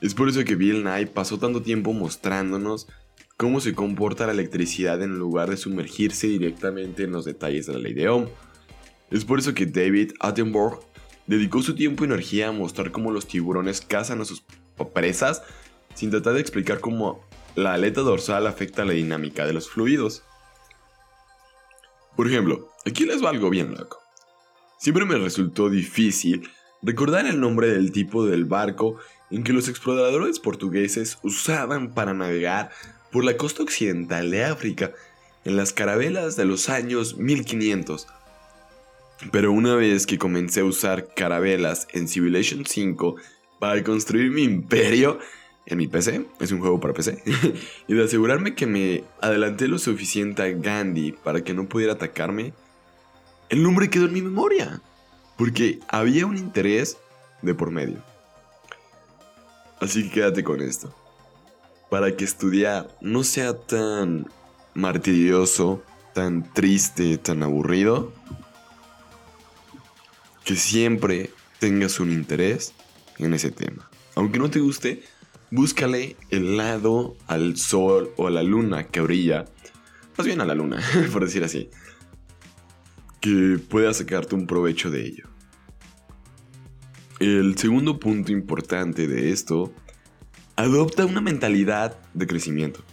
Es 0.01 0.15
por 0.15 0.31
eso 0.31 0.45
que 0.45 0.55
Bill 0.55 0.83
Nye 0.83 1.07
pasó 1.09 1.39
tanto 1.39 1.61
tiempo 1.61 1.93
mostrándonos 1.93 2.89
cómo 3.37 3.61
se 3.61 3.75
comporta 3.75 4.25
la 4.25 4.33
electricidad 4.33 5.03
en 5.03 5.19
lugar 5.19 5.51
de 5.51 5.59
sumergirse 5.59 6.29
directamente 6.29 7.03
en 7.03 7.13
los 7.13 7.27
detalles 7.27 7.67
de 7.67 7.75
la 7.75 7.81
ley 7.81 7.93
de 7.93 8.09
Ohm. 8.09 8.29
Es 9.11 9.27
por 9.27 9.39
eso 9.39 9.53
que 9.53 9.67
David 9.67 10.13
Attenborough 10.21 10.81
dedicó 11.27 11.61
su 11.61 11.75
tiempo 11.75 12.05
y 12.05 12.07
energía 12.07 12.49
a 12.49 12.53
mostrar 12.53 12.93
cómo 12.93 13.11
los 13.11 13.27
tiburones 13.27 13.83
cazan 13.83 14.23
a 14.23 14.25
sus 14.25 14.43
presas 14.95 15.43
sin 15.95 16.11
tratar 16.11 16.33
de 16.33 16.41
explicar 16.41 16.81
cómo 16.81 17.21
la 17.57 17.75
aleta 17.75 18.01
dorsal 18.01 18.47
afecta 18.47 18.87
la 18.87 18.93
dinámica 18.93 19.45
de 19.45 19.53
los 19.53 19.69
fluidos. 19.69 20.23
Por 22.17 22.27
ejemplo, 22.27 22.71
aquí 22.87 23.05
les 23.05 23.23
va 23.23 23.29
algo 23.29 23.51
bien 23.51 23.75
loco. 23.75 24.06
Siempre 24.79 25.05
me 25.05 25.17
resultó 25.17 25.71
difícil 25.71 26.49
recordar 26.83 27.27
el 27.27 27.41
nombre 27.41 27.69
del 27.69 27.93
tipo 27.93 28.27
del 28.27 28.45
barco 28.45 28.97
en 29.31 29.43
que 29.43 29.53
los 29.53 29.69
exploradores 29.69 30.39
portugueses 30.39 31.19
usaban 31.23 31.95
para 31.95 32.15
navegar 32.15 32.71
por 33.11 33.25
la 33.25 33.37
costa 33.37 33.63
occidental 33.63 34.31
de 34.31 34.45
África 34.45 34.93
en 35.45 35.57
las 35.57 35.73
carabelas 35.73 36.37
de 36.37 36.45
los 36.45 36.69
años 36.69 37.17
1500. 37.17 38.07
Pero 39.33 39.53
una 39.53 39.75
vez 39.75 40.07
que 40.07 40.19
comencé 40.19 40.61
a 40.61 40.65
usar 40.65 41.09
carabelas 41.15 41.89
en 41.93 42.07
Civilization 42.07 42.67
5 42.67 43.17
para 43.59 43.83
construir 43.83 44.31
mi 44.31 44.43
imperio 44.43 45.19
en 45.65 45.79
mi 45.79 45.89
PC, 45.89 46.27
es 46.39 46.53
un 46.53 46.61
juego 46.61 46.79
para 46.79 46.95
PC, 46.95 47.23
y 47.89 47.95
de 47.95 48.05
asegurarme 48.05 48.55
que 48.55 48.67
me 48.67 49.05
adelanté 49.21 49.67
lo 49.67 49.79
suficiente 49.79 50.43
a 50.43 50.51
Gandhi 50.51 51.13
para 51.13 51.43
que 51.43 51.55
no 51.55 51.67
pudiera 51.67 51.95
atacarme, 51.95 52.53
el 53.49 53.63
nombre 53.63 53.91
quedó 53.91 54.07
en 54.07 54.13
mi 54.13 54.23
memoria. 54.23 54.81
Porque 55.37 55.81
había 55.89 56.27
un 56.27 56.37
interés 56.37 56.97
de 57.43 57.55
por 57.55 57.71
medio. 57.71 58.03
Así 59.81 60.05
que 60.05 60.11
quédate 60.11 60.43
con 60.43 60.61
esto. 60.63 60.95
Para 61.91 62.17
que 62.17 62.25
estudiar 62.25 62.89
no 63.01 63.23
sea 63.23 63.55
tan 63.55 64.27
martirioso, 64.75 65.83
tan 66.15 66.53
triste, 66.53 67.19
tan 67.19 67.43
aburrido, 67.43 68.13
que 70.45 70.57
siempre 70.57 71.31
tengas 71.59 72.01
un 72.01 72.11
interés 72.11 72.73
en 73.19 73.35
ese 73.35 73.51
tema. 73.51 73.91
Aunque 74.15 74.39
no 74.39 74.51
te 74.51 74.61
guste, 74.61 75.03
búscale 75.51 76.17
el 76.31 76.57
lado 76.57 77.17
al 77.27 77.57
sol 77.57 78.11
o 78.17 78.27
a 78.27 78.31
la 78.31 78.43
luna 78.43 78.87
que 78.87 79.03
brilla. 79.03 79.45
Más 80.17 80.27
bien 80.27 80.41
a 80.41 80.47
la 80.47 80.55
luna, 80.55 80.83
por 81.13 81.25
decir 81.25 81.45
así 81.45 81.69
que 83.27 83.59
puedas 83.59 83.97
sacarte 83.97 84.37
un 84.37 84.47
provecho 84.47 84.89
de 84.89 85.05
ello. 85.05 85.25
El 87.19 87.59
segundo 87.59 87.99
punto 87.99 88.31
importante 88.31 89.09
de 89.09 89.33
esto, 89.33 89.73
adopta 90.55 91.05
una 91.05 91.21
mentalidad 91.21 91.99
de 92.15 92.29
crecimiento. 92.29 92.85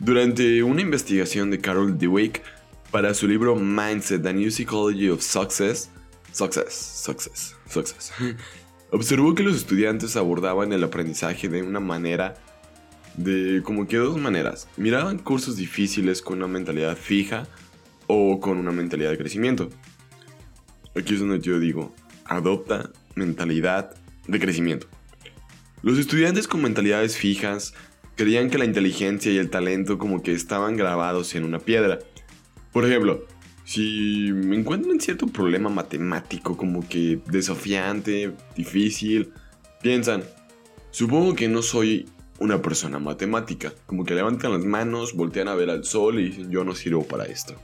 Durante 0.00 0.64
una 0.64 0.80
investigación 0.80 1.48
de 1.52 1.60
Carol 1.60 1.96
Dweck 1.96 2.42
para 2.90 3.14
su 3.14 3.28
libro 3.28 3.54
Mindset, 3.54 4.20
The 4.20 4.34
New 4.34 4.50
Psychology 4.50 5.10
of 5.10 5.22
Success, 5.22 5.90
Success, 6.32 6.74
Success, 6.74 7.54
Success, 7.70 8.12
observó 8.90 9.32
que 9.36 9.44
los 9.44 9.54
estudiantes 9.54 10.16
abordaban 10.16 10.72
el 10.72 10.82
aprendizaje 10.82 11.48
de 11.48 11.62
una 11.62 11.78
manera, 11.78 12.34
de 13.16 13.62
como 13.62 13.86
que 13.86 13.96
dos 13.96 14.18
maneras. 14.18 14.66
Miraban 14.76 15.18
cursos 15.18 15.54
difíciles 15.54 16.20
con 16.20 16.38
una 16.38 16.48
mentalidad 16.48 16.96
fija 16.96 17.46
o 18.08 18.40
con 18.40 18.58
una 18.58 18.72
mentalidad 18.72 19.10
de 19.10 19.18
crecimiento. 19.18 19.70
Aquí 20.96 21.14
es 21.14 21.20
donde 21.20 21.38
yo 21.38 21.60
digo, 21.60 21.94
adopta 22.24 22.90
mentalidad 23.14 23.94
de 24.26 24.40
crecimiento. 24.40 24.88
Los 25.82 25.98
estudiantes 25.98 26.48
con 26.48 26.62
mentalidades 26.62 27.16
fijas 27.16 27.74
creían 28.16 28.50
que 28.50 28.58
la 28.58 28.64
inteligencia 28.64 29.30
y 29.30 29.38
el 29.38 29.50
talento 29.50 29.96
como 29.96 30.22
que 30.22 30.32
estaban 30.32 30.76
grabados 30.76 31.36
en 31.36 31.44
una 31.44 31.60
piedra. 31.60 32.00
Por 32.72 32.84
ejemplo, 32.84 33.24
si 33.64 34.30
me 34.32 34.56
encuentro 34.56 34.90
en 34.90 35.00
cierto 35.00 35.26
problema 35.26 35.68
matemático 35.68 36.56
como 36.56 36.86
que 36.88 37.20
desafiante, 37.26 38.32
difícil, 38.56 39.32
piensan, 39.82 40.24
supongo 40.90 41.36
que 41.36 41.48
no 41.48 41.62
soy 41.62 42.06
una 42.40 42.60
persona 42.62 42.98
matemática. 42.98 43.72
Como 43.86 44.04
que 44.04 44.14
levantan 44.14 44.52
las 44.52 44.64
manos, 44.64 45.14
voltean 45.14 45.48
a 45.48 45.54
ver 45.54 45.70
al 45.70 45.84
sol 45.84 46.18
y 46.18 46.30
dicen, 46.30 46.50
yo 46.50 46.64
no 46.64 46.74
sirvo 46.74 47.06
para 47.06 47.24
esto. 47.24 47.54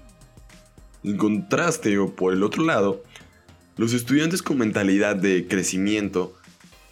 En 1.05 1.19
contraste 1.19 1.99
o 1.99 2.15
por 2.15 2.33
el 2.33 2.43
otro 2.43 2.65
lado, 2.65 3.03
los 3.77 3.93
estudiantes 3.93 4.43
con 4.43 4.59
mentalidad 4.59 5.17
de 5.17 5.47
crecimiento 5.47 6.35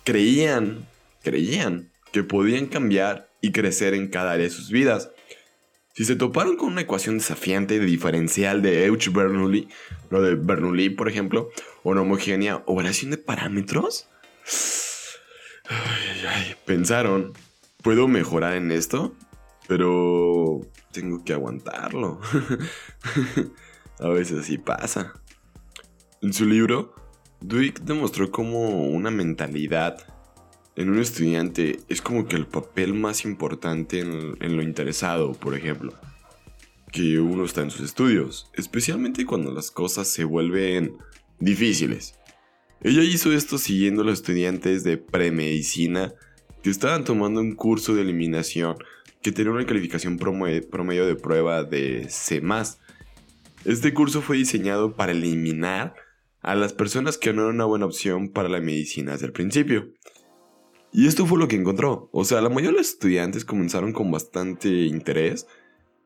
creían, 0.04 0.87
creían 1.23 1.90
que 2.12 2.23
podían 2.23 2.66
cambiar 2.66 3.31
y 3.40 3.52
crecer 3.52 3.95
en 3.95 4.09
cada 4.09 4.33
área 4.33 4.45
de 4.45 4.50
sus 4.50 4.71
vidas. 4.71 5.11
Si 5.95 6.04
se 6.04 6.16
toparon 6.16 6.57
con 6.57 6.73
una 6.73 6.83
ecuación 6.83 7.19
desafiante 7.19 7.78
de 7.78 7.87
diferencial 7.87 8.61
de 8.61 8.87
Euch-Bernoulli, 8.87 9.69
lo 10.11 10.21
de 10.21 10.35
Bernoulli 10.35 10.90
por 10.90 11.09
ejemplo, 11.09 11.50
o 11.83 11.90
una 11.90 12.02
homogénea 12.02 12.62
o 12.66 12.75
variación 12.75 13.11
de 13.11 13.19
parámetros, 13.19 14.09
pensaron, 16.66 17.33
¿puedo 17.83 18.09
mejorar 18.09 18.57
en 18.57 18.73
esto? 18.73 19.14
Pero 19.69 20.61
tengo 20.92 21.25
que 21.25 21.33
aguantarlo. 21.33 22.21
A 24.02 24.09
veces 24.09 24.40
así 24.40 24.59
pasa. 24.59 25.14
En 26.23 26.32
su 26.32 26.44
libro, 26.44 26.92
Dweck 27.40 27.80
demostró 27.82 28.32
cómo 28.32 28.88
una 28.88 29.12
mentalidad 29.12 29.97
en 30.75 30.90
un 30.90 30.99
estudiante 30.99 31.78
es 31.88 32.02
como 32.02 32.26
que 32.26 32.35
el 32.35 32.47
papel 32.47 32.94
más 32.94 33.25
importante 33.25 34.00
en, 34.00 34.37
en, 34.40 34.56
lo 34.56 34.62
interesado, 34.62 35.35
por 35.35 35.54
ejemplo, 35.54 35.92
que 36.90 37.21
uno 37.21 37.44
está 37.44 37.62
en 37.62 37.71
sus 37.71 37.82
estudios, 37.82 38.50
especialmente 38.54 39.25
cuando 39.25 39.52
las 39.52 39.71
cosas 39.71 40.09
se 40.09 40.25
vuelven 40.25 40.97
difíciles. 41.38 42.18
Ella 42.80 43.04
hizo 43.04 43.32
esto 43.32 43.56
siguiendo 43.56 44.02
a 44.02 44.04
los 44.04 44.14
estudiantes 44.14 44.82
de 44.82 44.97
premedicina 44.99 46.12
que 46.62 46.71
estaban 46.71 47.04
tomando 47.04 47.40
un 47.40 47.54
curso 47.54 47.94
de 47.94 48.02
eliminación 48.02 48.76
que 49.21 49.30
tenía 49.30 49.52
una 49.52 49.66
calificación 49.66 50.18
promedio 50.18 51.06
de 51.06 51.14
prueba 51.14 51.62
de 51.62 52.09
C. 52.09 52.40
Este 53.64 53.95
curso 53.95 54.23
fue 54.23 54.38
diseñado 54.38 54.97
para 54.97 55.12
eliminar 55.12 55.95
a 56.40 56.57
las 56.57 56.73
personas 56.73 57.16
que 57.16 57.33
no 57.33 57.42
eran 57.42 57.54
una 57.54 57.64
buena 57.64 57.87
opción 57.87 58.28
para 58.28 58.49
la 58.49 58.61
medicina 58.61 59.12
desde 59.12 59.26
el 59.26 59.33
principio. 59.33 59.92
Y 60.92 61.07
esto 61.07 61.26
fue 61.26 61.38
lo 61.38 61.47
que 61.47 61.54
encontró. 61.54 62.09
O 62.12 62.25
sea, 62.25 62.40
la 62.40 62.49
mayoría 62.49 62.73
de 62.73 62.78
los 62.78 62.88
estudiantes 62.88 63.45
comenzaron 63.45 63.92
con 63.92 64.11
bastante 64.11 64.69
interés 64.69 65.47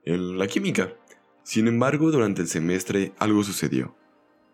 en 0.05 0.39
la 0.39 0.47
química. 0.49 0.93
Sin 1.45 1.67
embargo, 1.67 2.11
durante 2.11 2.43
el 2.43 2.49
semestre 2.49 3.13
algo 3.19 3.43
sucedió. 3.43 3.97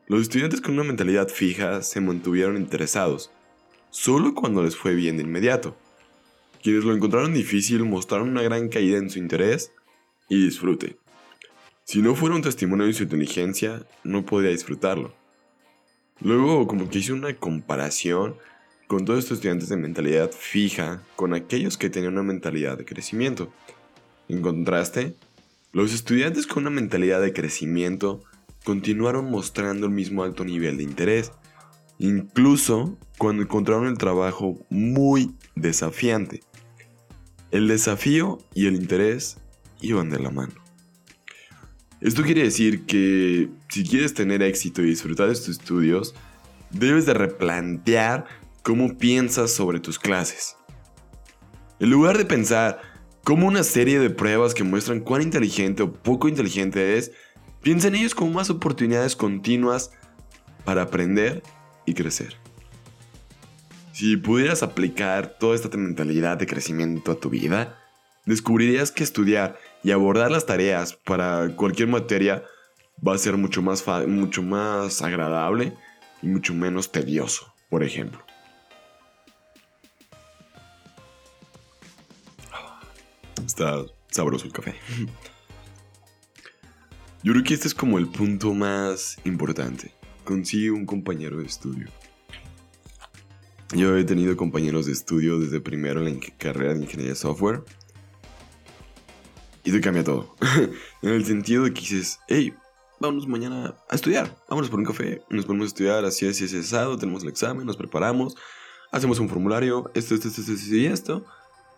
Los 0.06 0.22
estudiantes 0.22 0.60
con 0.60 0.74
una 0.74 0.84
mentalidad 0.84 1.28
fija 1.28 1.82
se 1.82 2.00
mantuvieron 2.00 2.56
interesados, 2.56 3.32
solo 3.90 4.34
cuando 4.34 4.62
les 4.62 4.76
fue 4.76 4.94
bien 4.94 5.16
de 5.16 5.24
inmediato. 5.24 5.76
Quienes 6.62 6.84
lo 6.84 6.94
encontraron 6.94 7.34
difícil 7.34 7.84
mostraron 7.84 8.28
una 8.28 8.42
gran 8.42 8.68
caída 8.68 8.98
en 8.98 9.10
su 9.10 9.18
interés 9.18 9.72
y 10.28 10.44
disfrute. 10.44 11.01
Si 11.92 12.00
no 12.00 12.14
fuera 12.14 12.34
un 12.34 12.40
testimonio 12.40 12.86
de 12.86 12.94
su 12.94 13.02
inteligencia, 13.02 13.84
no 14.02 14.24
podría 14.24 14.50
disfrutarlo. 14.50 15.12
Luego, 16.22 16.66
como 16.66 16.88
que 16.88 17.00
hice 17.00 17.12
una 17.12 17.36
comparación 17.36 18.36
con 18.86 19.04
todos 19.04 19.18
estos 19.18 19.36
estudiantes 19.36 19.68
de 19.68 19.76
mentalidad 19.76 20.30
fija 20.30 21.02
con 21.16 21.34
aquellos 21.34 21.76
que 21.76 21.90
tenían 21.90 22.14
una 22.14 22.22
mentalidad 22.22 22.78
de 22.78 22.86
crecimiento. 22.86 23.52
En 24.30 24.40
contraste, 24.40 25.16
los 25.72 25.92
estudiantes 25.92 26.46
con 26.46 26.62
una 26.62 26.70
mentalidad 26.70 27.20
de 27.20 27.34
crecimiento 27.34 28.22
continuaron 28.64 29.30
mostrando 29.30 29.84
el 29.84 29.92
mismo 29.92 30.22
alto 30.22 30.46
nivel 30.46 30.78
de 30.78 30.84
interés, 30.84 31.32
incluso 31.98 32.96
cuando 33.18 33.42
encontraron 33.42 33.86
el 33.86 33.98
trabajo 33.98 34.64
muy 34.70 35.34
desafiante. 35.56 36.40
El 37.50 37.68
desafío 37.68 38.38
y 38.54 38.66
el 38.66 38.76
interés 38.76 39.36
iban 39.82 40.08
de 40.08 40.20
la 40.20 40.30
mano. 40.30 40.61
Esto 42.02 42.24
quiere 42.24 42.42
decir 42.42 42.84
que 42.84 43.48
si 43.68 43.84
quieres 43.84 44.12
tener 44.12 44.42
éxito 44.42 44.82
y 44.82 44.86
disfrutar 44.86 45.28
de 45.28 45.36
tus 45.36 45.50
estudios, 45.50 46.16
debes 46.72 47.06
de 47.06 47.14
replantear 47.14 48.24
cómo 48.64 48.98
piensas 48.98 49.52
sobre 49.52 49.78
tus 49.78 50.00
clases. 50.00 50.56
En 51.78 51.90
lugar 51.90 52.18
de 52.18 52.24
pensar 52.24 52.80
como 53.22 53.46
una 53.46 53.62
serie 53.62 54.00
de 54.00 54.10
pruebas 54.10 54.52
que 54.52 54.64
muestran 54.64 54.98
cuán 54.98 55.22
inteligente 55.22 55.84
o 55.84 55.92
poco 55.92 56.26
inteligente 56.26 56.98
es, 56.98 57.12
piensa 57.62 57.86
en 57.86 57.94
ellos 57.94 58.16
como 58.16 58.32
más 58.32 58.50
oportunidades 58.50 59.14
continuas 59.14 59.92
para 60.64 60.82
aprender 60.82 61.44
y 61.86 61.94
crecer. 61.94 62.36
Si 63.92 64.16
pudieras 64.16 64.64
aplicar 64.64 65.36
toda 65.38 65.54
esta 65.54 65.76
mentalidad 65.76 66.36
de 66.36 66.48
crecimiento 66.48 67.12
a 67.12 67.20
tu 67.20 67.30
vida, 67.30 67.78
descubrirías 68.26 68.90
que 68.90 69.04
estudiar 69.04 69.56
y 69.82 69.90
abordar 69.90 70.30
las 70.30 70.46
tareas 70.46 70.94
para 70.94 71.54
cualquier 71.56 71.88
materia 71.88 72.44
va 73.06 73.14
a 73.14 73.18
ser 73.18 73.36
mucho 73.36 73.62
más, 73.62 73.84
mucho 74.06 74.42
más 74.42 75.02
agradable 75.02 75.72
y 76.22 76.28
mucho 76.28 76.54
menos 76.54 76.92
tedioso, 76.92 77.52
por 77.68 77.82
ejemplo. 77.82 78.24
Está 83.44 83.84
sabroso 84.08 84.46
el 84.46 84.52
café. 84.52 84.76
Yo 87.24 87.32
creo 87.32 87.44
que 87.44 87.54
este 87.54 87.68
es 87.68 87.74
como 87.74 87.98
el 87.98 88.08
punto 88.08 88.52
más 88.52 89.16
importante. 89.24 89.92
Consigue 90.24 90.70
un 90.70 90.86
compañero 90.86 91.38
de 91.38 91.46
estudio. 91.46 91.88
Yo 93.74 93.96
he 93.96 94.04
tenido 94.04 94.36
compañeros 94.36 94.86
de 94.86 94.92
estudio 94.92 95.38
desde 95.38 95.60
primero 95.60 96.06
en 96.06 96.20
la 96.20 96.26
carrera 96.36 96.74
de 96.74 96.80
ingeniería 96.82 97.12
de 97.12 97.18
software 97.18 97.62
y 99.64 99.72
te 99.72 99.80
cambia 99.80 100.04
todo. 100.04 100.34
en 101.02 101.10
el 101.10 101.24
sentido 101.24 101.64
de 101.64 101.72
que 101.72 101.80
dices, 101.80 102.20
hey, 102.28 102.54
vámonos 103.00 103.26
mañana 103.26 103.74
a 103.88 103.94
estudiar. 103.94 104.36
Vámonos 104.48 104.70
por 104.70 104.78
un 104.78 104.86
café, 104.86 105.22
nos 105.28 105.44
ponemos 105.44 105.66
a 105.66 105.68
estudiar, 105.68 106.04
así, 106.04 106.26
así, 106.26 106.44
así, 106.44 106.58
asado, 106.58 106.96
tenemos 106.96 107.22
el 107.22 107.28
examen, 107.28 107.66
nos 107.66 107.76
preparamos, 107.76 108.36
hacemos 108.90 109.18
un 109.18 109.28
formulario, 109.28 109.90
esto, 109.94 110.14
esto, 110.14 110.28
esto, 110.28 110.40
esto 110.40 110.74
y 110.74 110.86
esto. 110.86 111.24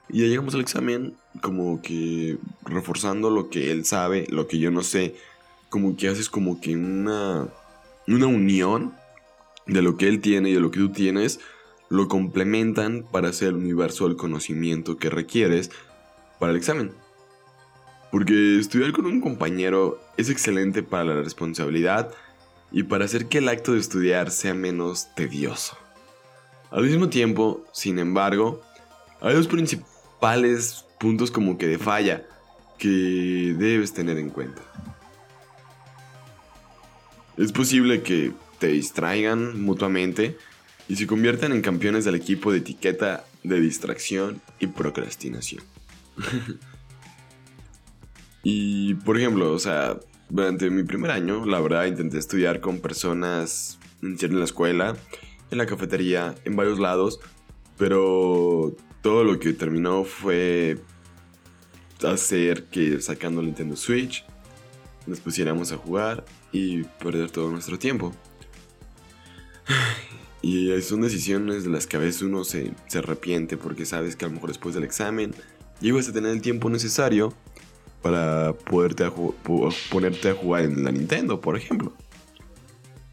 Y 0.09 0.21
ya 0.21 0.27
llegamos 0.27 0.55
al 0.55 0.61
examen 0.61 1.17
como 1.41 1.81
que 1.81 2.39
reforzando 2.65 3.31
lo 3.31 3.49
que 3.49 3.71
él 3.71 3.85
sabe, 3.85 4.27
lo 4.29 4.47
que 4.47 4.59
yo 4.59 4.71
no 4.71 4.83
sé. 4.83 5.17
Como 5.71 5.97
que 5.97 6.09
haces 6.09 6.29
como 6.29 6.61
que 6.61 6.77
una, 6.77 7.49
una 8.07 8.27
unión 8.27 8.95
de 9.67 9.81
lo 9.81 9.97
que 9.97 10.09
él 10.09 10.21
tiene 10.21 10.51
y 10.51 10.55
de 10.55 10.61
lo 10.61 10.71
que 10.71 10.79
tú 10.79 10.91
tienes. 10.91 11.41
Lo 11.89 12.09
complementan 12.09 13.07
para 13.11 13.29
hacer 13.29 13.49
el 13.49 13.55
universo 13.55 14.07
del 14.07 14.17
conocimiento 14.17 14.99
que 14.99 15.09
requieres 15.09 15.71
para 16.39 16.53
el 16.53 16.59
examen. 16.59 16.93
Porque 18.15 18.61
estudiar 18.61 18.93
con 18.93 19.07
un 19.07 19.21
compañero 19.21 20.01
es 20.17 20.31
excelente 20.31 20.85
para 20.85 21.03
la 21.03 21.21
responsabilidad 21.21 22.15
y 22.71 22.85
para 22.85 23.07
hacer 23.07 23.27
que 23.27 23.39
el 23.39 23.49
acto 23.49 23.73
de 23.73 23.81
estudiar 23.81 24.31
sea 24.31 24.55
menos 24.55 25.13
tedioso. 25.17 25.77
Al 26.71 26.85
mismo 26.85 27.09
tiempo, 27.09 27.65
sin 27.73 27.99
embargo, 27.99 28.63
hay 29.21 29.35
dos 29.35 29.49
principales 29.49 30.85
puntos 31.01 31.33
como 31.33 31.59
que 31.59 31.67
de 31.67 31.77
falla 31.77 32.25
que 32.79 33.57
debes 33.59 33.93
tener 33.93 34.17
en 34.19 34.31
cuenta. 34.31 34.63
Es 37.37 37.51
posible 37.51 38.03
que 38.03 38.31
te 38.61 38.69
distraigan 38.69 39.61
mutuamente 39.61 40.39
y 40.87 40.95
se 40.95 41.09
conviertan 41.09 41.51
en 41.51 41.63
campeones 41.63 42.05
del 42.05 42.15
equipo 42.15 42.53
de 42.53 42.59
etiqueta 42.59 43.25
de 43.43 43.59
distracción 43.59 44.41
y 44.61 44.69
procrastinación. 44.69 45.65
Y, 48.45 48.95
por 48.95 49.19
ejemplo, 49.19 49.53
o 49.53 49.59
sea, 49.59 49.99
durante 50.29 50.71
mi 50.71 50.85
primer 50.85 51.11
año, 51.11 51.45
la 51.47 51.61
verdad, 51.61 51.87
intenté 51.87 52.19
estudiar 52.19 52.61
con 52.61 52.79
personas 52.79 53.79
en 54.03 54.39
la 54.39 54.45
escuela, 54.45 54.97
en 55.51 55.59
la 55.59 55.67
cafetería, 55.67 56.35
en 56.45 56.55
varios 56.55 56.79
lados, 56.79 57.21
pero 57.79 58.77
todo 59.03 59.25
lo 59.25 59.39
que 59.39 59.55
terminó 59.55 60.05
fue 60.05 60.79
hacer 62.05 62.65
que 62.65 63.01
sacando 63.01 63.41
el 63.41 63.47
Nintendo 63.47 63.77
Switch 63.77 64.25
nos 65.07 65.21
pusiéramos 65.21 65.73
a 65.73 65.77
jugar 65.77 66.25
y 66.53 66.83
perder 66.83 67.31
todo 67.31 67.51
nuestro 67.51 67.79
tiempo. 67.79 68.13
Y 70.43 70.79
son 70.83 71.01
decisiones 71.01 71.65
de 71.65 71.71
las 71.71 71.87
que 71.87 71.97
a 71.97 72.01
veces 72.01 72.21
uno 72.21 72.45
se, 72.45 72.75
se 72.87 72.99
arrepiente 72.99 73.57
porque 73.57 73.87
sabes 73.87 74.15
que 74.15 74.27
a 74.27 74.29
lo 74.29 74.35
mejor 74.35 74.51
después 74.51 74.75
del 74.75 74.85
examen 74.85 75.35
llegas 75.81 76.07
a 76.07 76.13
tener 76.13 76.33
el 76.33 76.43
tiempo 76.43 76.69
necesario 76.69 77.33
para 78.05 78.53
ponerte 78.53 79.03
a 80.29 80.35
jugar 80.35 80.65
en 80.65 80.85
la 80.85 80.93
Nintendo, 80.93 81.41
por 81.41 81.57
ejemplo. 81.57 81.95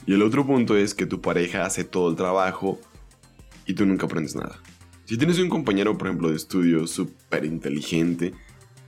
Y 0.06 0.14
el 0.16 0.22
otro 0.22 0.46
punto 0.46 0.76
es 0.76 0.94
que 0.94 1.06
tu 1.06 1.22
pareja 1.22 1.64
hace 1.64 1.86
todo 1.86 2.10
el 2.10 2.18
trabajo 2.18 2.78
y 3.66 3.74
tú 3.74 3.86
nunca 3.86 4.08
aprendes 4.08 4.36
nada. 4.36 4.60
Si 5.06 5.18
tienes 5.18 5.40
un 5.40 5.48
compañero, 5.48 5.98
por 5.98 6.08
ejemplo, 6.08 6.30
de 6.30 6.36
estudio 6.36 6.88
súper 6.88 7.46
inteligente, 7.46 8.34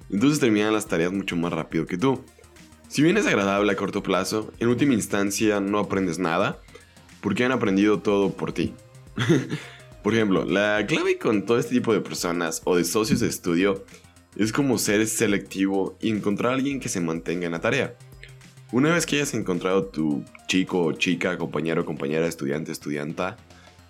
entonces 0.10 0.42
terminan 0.42 0.74
las 0.74 0.88
tareas 0.88 1.13
mucho 1.13 1.38
más 1.38 1.54
rápido 1.54 1.86
que 1.86 1.98
tú. 1.98 2.22
Si 2.89 3.02
bien 3.02 3.16
es 3.16 3.26
agradable 3.26 3.72
a 3.72 3.78
corto 3.78 4.04
plazo, 4.04 4.52
en 4.60 4.68
última 4.68 4.96
instancia 4.96 5.62
no 5.62 5.80
aprendes 5.80 6.20
nada 6.20 6.60
porque 7.22 7.46
han 7.46 7.54
aprendido 7.54 8.00
todo 8.00 8.34
por 8.34 8.52
ti. 8.52 8.74
por 10.04 10.13
ejemplo, 10.13 10.44
la 10.44 10.86
clave 10.86 11.18
con 11.18 11.46
todo 11.46 11.60
este 11.60 11.76
tipo 11.76 11.94
de 11.94 12.02
personas 12.02 12.62
o 12.66 12.76
de 12.76 12.84
socios 12.84 13.22
de 13.22 13.30
estudio 13.30 13.86
es 14.36 14.52
como 14.52 14.78
ser 14.78 15.06
selectivo 15.08 15.98
y 16.02 16.10
encontrar 16.10 16.52
a 16.52 16.56
alguien 16.56 16.80
que 16.80 16.89
se 16.89 17.02
mantenga 17.02 17.46
en 17.46 17.52
la 17.52 17.62
tarea. 17.62 17.96
Una 18.72 18.93
vez 18.93 19.06
que 19.06 19.17
hayas 19.17 19.34
encontrado 19.34 19.86
tu 19.86 20.24
chico 20.48 20.84
o 20.84 20.93
chica, 20.93 21.38
compañero, 21.38 21.86
compañera, 21.86 22.26
estudiante, 22.26 22.72
estudianta, 22.72 23.38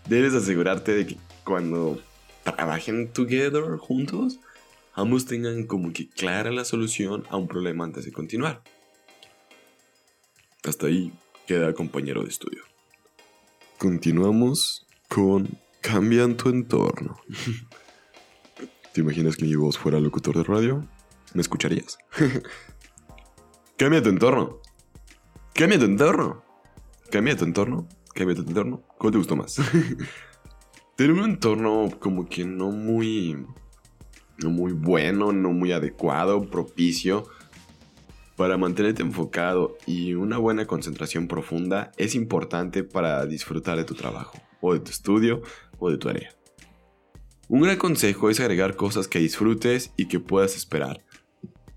debes 0.09 0.33
asegurarte 0.33 0.93
de 0.93 1.07
que 1.07 1.17
cuando 1.45 2.01
trabajen 2.43 3.07
together 3.07 3.77
juntos, 3.77 4.39
ambos 4.93 5.25
tengan 5.25 5.65
como 5.67 5.93
que 5.93 6.09
clara 6.09 6.51
la 6.51 6.65
solución 6.65 7.23
a 7.29 7.37
un 7.37 7.47
problema 7.47 7.85
antes 7.85 8.03
de 8.03 8.11
continuar. 8.11 8.61
Hasta 10.63 10.87
ahí 10.87 11.13
queda 11.47 11.73
compañero 11.73 12.23
de 12.23 12.29
estudio. 12.29 12.63
Continuamos 13.77 14.85
con 15.07 15.49
Cambia 15.81 16.25
tu 16.35 16.49
entorno. 16.49 17.19
¿Te 18.93 19.01
imaginas 19.01 19.37
que 19.37 19.45
mi 19.45 19.55
voz 19.55 19.79
fuera 19.79 19.99
locutor 19.99 20.37
de 20.37 20.43
radio? 20.43 20.87
¿Me 21.33 21.41
escucharías? 21.41 21.97
Cambia 23.75 24.03
tu 24.03 24.09
entorno. 24.09 24.59
Cambia 25.55 25.79
tu 25.79 25.85
entorno. 25.85 26.43
Cambia 27.09 27.35
tu 27.35 27.43
entorno. 27.43 27.87
Cambia 28.13 28.35
tu 28.35 28.43
entorno. 28.43 28.83
¿Cuál 28.99 29.11
te 29.13 29.17
gustó 29.17 29.35
más? 29.35 29.59
Tener 30.95 31.11
un 31.11 31.23
entorno 31.27 31.89
como 31.99 32.29
que 32.29 32.45
no 32.45 32.69
muy. 32.69 33.43
No 34.37 34.51
muy 34.51 34.73
bueno, 34.73 35.31
no 35.31 35.49
muy 35.53 35.71
adecuado, 35.71 36.47
propicio. 36.47 37.25
Para 38.35 38.57
mantenerte 38.57 39.01
enfocado 39.01 39.75
y 39.87 40.13
una 40.13 40.37
buena 40.37 40.67
concentración 40.67 41.27
profunda 41.27 41.91
es 41.97 42.13
importante 42.13 42.83
para 42.83 43.25
disfrutar 43.25 43.75
de 43.77 43.85
tu 43.85 43.95
trabajo, 43.95 44.37
o 44.61 44.73
de 44.73 44.81
tu 44.81 44.91
estudio, 44.91 45.41
o 45.79 45.89
de 45.89 45.97
tu 45.97 46.09
área. 46.09 46.29
Un 47.53 47.61
gran 47.61 47.77
consejo 47.77 48.31
es 48.31 48.39
agregar 48.39 48.75
cosas 48.75 49.07
que 49.07 49.19
disfrutes 49.19 49.93
y 49.95 50.07
que 50.07 50.19
puedas 50.19 50.55
esperar, 50.55 51.01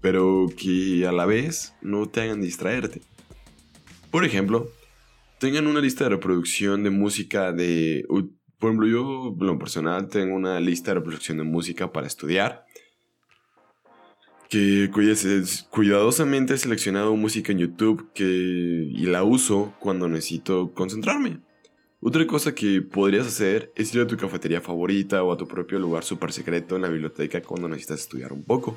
pero 0.00 0.46
que 0.56 1.06
a 1.06 1.12
la 1.12 1.26
vez 1.26 1.74
no 1.82 2.08
te 2.08 2.22
hagan 2.22 2.40
distraerte. 2.40 3.02
Por 4.10 4.24
ejemplo, 4.24 4.70
tengan 5.38 5.66
una 5.66 5.82
lista 5.82 6.04
de 6.04 6.10
reproducción 6.10 6.82
de 6.82 6.88
música 6.88 7.52
de... 7.52 8.06
Por 8.58 8.70
ejemplo, 8.70 8.86
yo, 8.86 9.36
en 9.38 9.46
lo 9.46 9.58
personal, 9.58 10.08
tengo 10.08 10.34
una 10.34 10.58
lista 10.60 10.92
de 10.92 11.00
reproducción 11.00 11.36
de 11.36 11.44
música 11.44 11.92
para 11.92 12.06
estudiar. 12.06 12.64
Que 14.48 14.90
cuidadosamente 15.68 16.54
he 16.54 16.58
seleccionado 16.58 17.14
música 17.16 17.52
en 17.52 17.58
YouTube 17.58 18.10
que, 18.14 18.24
y 18.24 19.04
la 19.04 19.24
uso 19.24 19.74
cuando 19.78 20.08
necesito 20.08 20.72
concentrarme. 20.72 21.40
Otra 22.08 22.24
cosa 22.24 22.54
que 22.54 22.82
podrías 22.82 23.26
hacer 23.26 23.72
es 23.74 23.92
ir 23.92 24.00
a 24.00 24.06
tu 24.06 24.16
cafetería 24.16 24.60
favorita 24.60 25.24
o 25.24 25.32
a 25.32 25.36
tu 25.36 25.48
propio 25.48 25.80
lugar 25.80 26.04
súper 26.04 26.32
secreto 26.32 26.76
en 26.76 26.82
la 26.82 26.88
biblioteca 26.88 27.42
cuando 27.42 27.68
necesitas 27.68 28.02
estudiar 28.02 28.32
un 28.32 28.44
poco. 28.44 28.76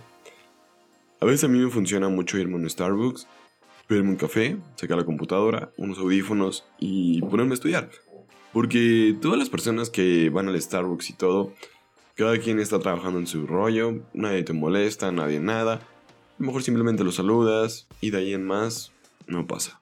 A 1.21 1.27
veces 1.27 1.43
a 1.43 1.47
mí 1.47 1.59
me 1.59 1.69
funciona 1.69 2.09
mucho 2.09 2.39
irme 2.39 2.55
a 2.55 2.57
un 2.57 2.67
Starbucks 2.67 3.27
pedirme 3.85 4.09
un 4.09 4.15
café, 4.15 4.57
sacar 4.77 4.97
la 4.97 5.05
computadora, 5.05 5.71
unos 5.77 5.99
audífonos 5.99 6.65
y 6.79 7.21
ponerme 7.21 7.51
a 7.51 7.53
estudiar. 7.53 7.91
Porque 8.51 9.15
todas 9.21 9.37
las 9.37 9.49
personas 9.49 9.91
que 9.91 10.31
van 10.31 10.47
al 10.47 10.59
Starbucks 10.59 11.11
y 11.11 11.13
todo, 11.13 11.53
cada 12.15 12.39
quien 12.39 12.59
está 12.59 12.79
trabajando 12.79 13.19
en 13.19 13.27
su 13.27 13.45
rollo, 13.45 14.01
nadie 14.11 14.41
te 14.41 14.53
molesta, 14.53 15.11
nadie 15.11 15.39
nada. 15.39 15.75
A 15.75 15.81
lo 16.39 16.47
mejor 16.47 16.63
simplemente 16.63 17.03
lo 17.03 17.11
saludas 17.11 17.87
y 18.01 18.09
de 18.09 18.17
ahí 18.17 18.33
en 18.33 18.47
más 18.47 18.91
no 19.27 19.45
pasa. 19.45 19.78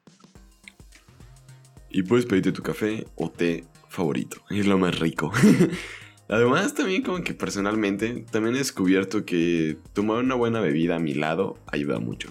Y 1.90 2.04
puedes 2.04 2.26
pedirte 2.26 2.52
tu 2.52 2.64
café 2.64 3.06
o 3.16 3.30
té 3.30 3.66
favorito, 3.90 4.42
es 4.50 4.68
lo 4.68 4.78
más 4.78 5.00
rico. 5.00 5.32
Además, 6.30 6.74
también 6.74 7.04
como 7.04 7.24
que 7.24 7.34
personalmente, 7.34 8.26
también 8.30 8.56
he 8.56 8.60
descubierto 8.60 9.24
que 9.24 9.78
tomar 9.94 10.18
una 10.18 10.36
buena 10.36 10.60
bebida 10.60 10.98
a 10.98 11.00
mi 11.00 11.14
lado 11.14 11.58
ayuda 11.68 12.00
mucho. 12.00 12.30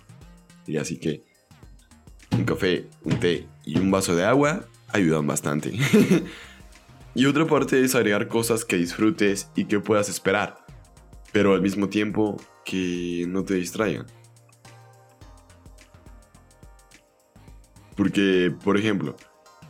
Y 0.67 0.77
así 0.77 0.99
que 0.99 1.25
un 2.33 2.45
café, 2.45 2.87
un 3.05 3.19
té 3.19 3.47
y 3.65 3.79
un 3.79 3.91
vaso 3.91 4.15
de 4.15 4.25
agua 4.25 4.67
ayudan 4.89 5.27
bastante. 5.27 5.73
y 7.15 7.25
otra 7.25 7.47
parte 7.47 7.83
es 7.83 7.95
agregar 7.95 8.29
cosas 8.29 8.67
que 8.67 8.77
disfrutes 8.77 9.51
y 9.55 9.65
que 9.65 9.81
puedas 9.81 10.11
esperar, 10.11 10.59
pero 11.33 11.55
al 11.55 11.63
mismo 11.63 11.89
tiempo 11.89 12.37
que 12.67 13.25
no 13.29 13.45
te 13.45 13.55
distraigan. 13.55 14.07
Porque, 17.97 18.55
por 18.63 18.77
ejemplo, 18.77 19.17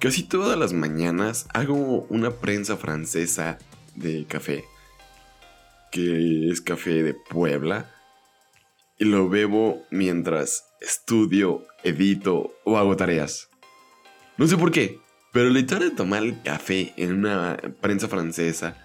casi 0.06 0.22
todas 0.22 0.56
las 0.56 0.72
mañanas 0.72 1.48
hago 1.52 2.06
una 2.10 2.30
prensa 2.30 2.76
francesa 2.76 3.58
de 3.96 4.24
café, 4.24 4.64
que 5.90 6.48
es 6.48 6.60
café 6.60 7.02
de 7.02 7.12
Puebla, 7.12 7.92
y 9.00 9.04
lo 9.06 9.28
bebo 9.28 9.82
mientras 9.90 10.64
estudio, 10.80 11.66
edito 11.82 12.52
o 12.62 12.78
hago 12.78 12.96
tareas. 12.96 13.48
No 14.36 14.46
sé 14.46 14.56
por 14.56 14.70
qué, 14.70 15.00
pero 15.32 15.48
el 15.48 15.56
hecho 15.56 15.80
de 15.80 15.90
tomar 15.90 16.22
el 16.22 16.40
café 16.40 16.94
en 16.96 17.12
una 17.12 17.56
prensa 17.80 18.06
francesa, 18.06 18.76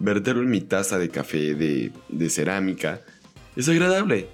verterlo 0.00 0.42
en 0.42 0.50
mi 0.50 0.60
taza 0.60 0.98
de 0.98 1.08
café 1.08 1.54
de, 1.54 1.92
de 2.08 2.30
cerámica, 2.30 3.00
es 3.54 3.68
agradable. 3.68 4.26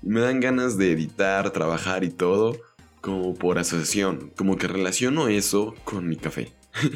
Me 0.00 0.22
dan 0.22 0.40
ganas 0.40 0.78
de 0.78 0.90
editar, 0.90 1.50
trabajar 1.50 2.02
y 2.02 2.08
todo, 2.08 2.58
como 3.02 3.34
por 3.34 3.58
asociación, 3.58 4.32
como 4.34 4.56
que 4.56 4.68
relaciono 4.68 5.28
eso 5.28 5.74
con 5.84 6.08
mi 6.08 6.16
café. 6.16 6.52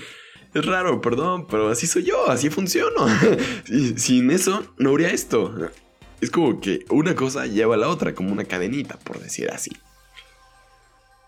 Es 0.55 0.65
raro, 0.65 1.03
perdón, 1.03 1.47
pero 1.51 1.69
así 1.69 1.87
soy 1.87 2.05
yo, 2.05 2.31
así 2.31 2.49
funciono. 2.49 3.07
Sin 3.97 4.31
eso 4.31 4.65
no 4.79 4.89
habría 4.89 5.11
esto. 5.11 5.55
Es 6.23 6.31
como 6.31 6.63
que 6.63 6.87
una 6.89 7.15
cosa 7.15 7.45
lleva 7.45 7.75
a 7.75 7.79
la 7.79 7.89
otra, 7.89 8.15
como 8.15 8.33
una 8.33 8.45
cadenita, 8.45 8.99
por 9.01 9.21
decir 9.21 9.51
así. 9.51 9.73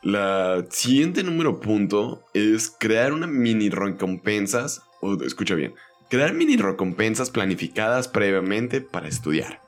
La 0.03 0.65
siguiente 0.71 1.25
número 1.25 1.61
punto 1.61 2.25
es 2.33 2.71
crear 2.71 3.13
una 3.13 3.27
mini 3.27 3.69
recompensas, 3.69 4.81
o 5.03 5.23
escucha 5.23 5.55
bien, 5.55 5.75
crear 6.09 6.33
mini 6.33 6.57
recompensas 6.57 7.29
planificadas 7.29 8.09
previamente 8.09 8.81
para 8.81 9.09
estudiar. 9.09 9.61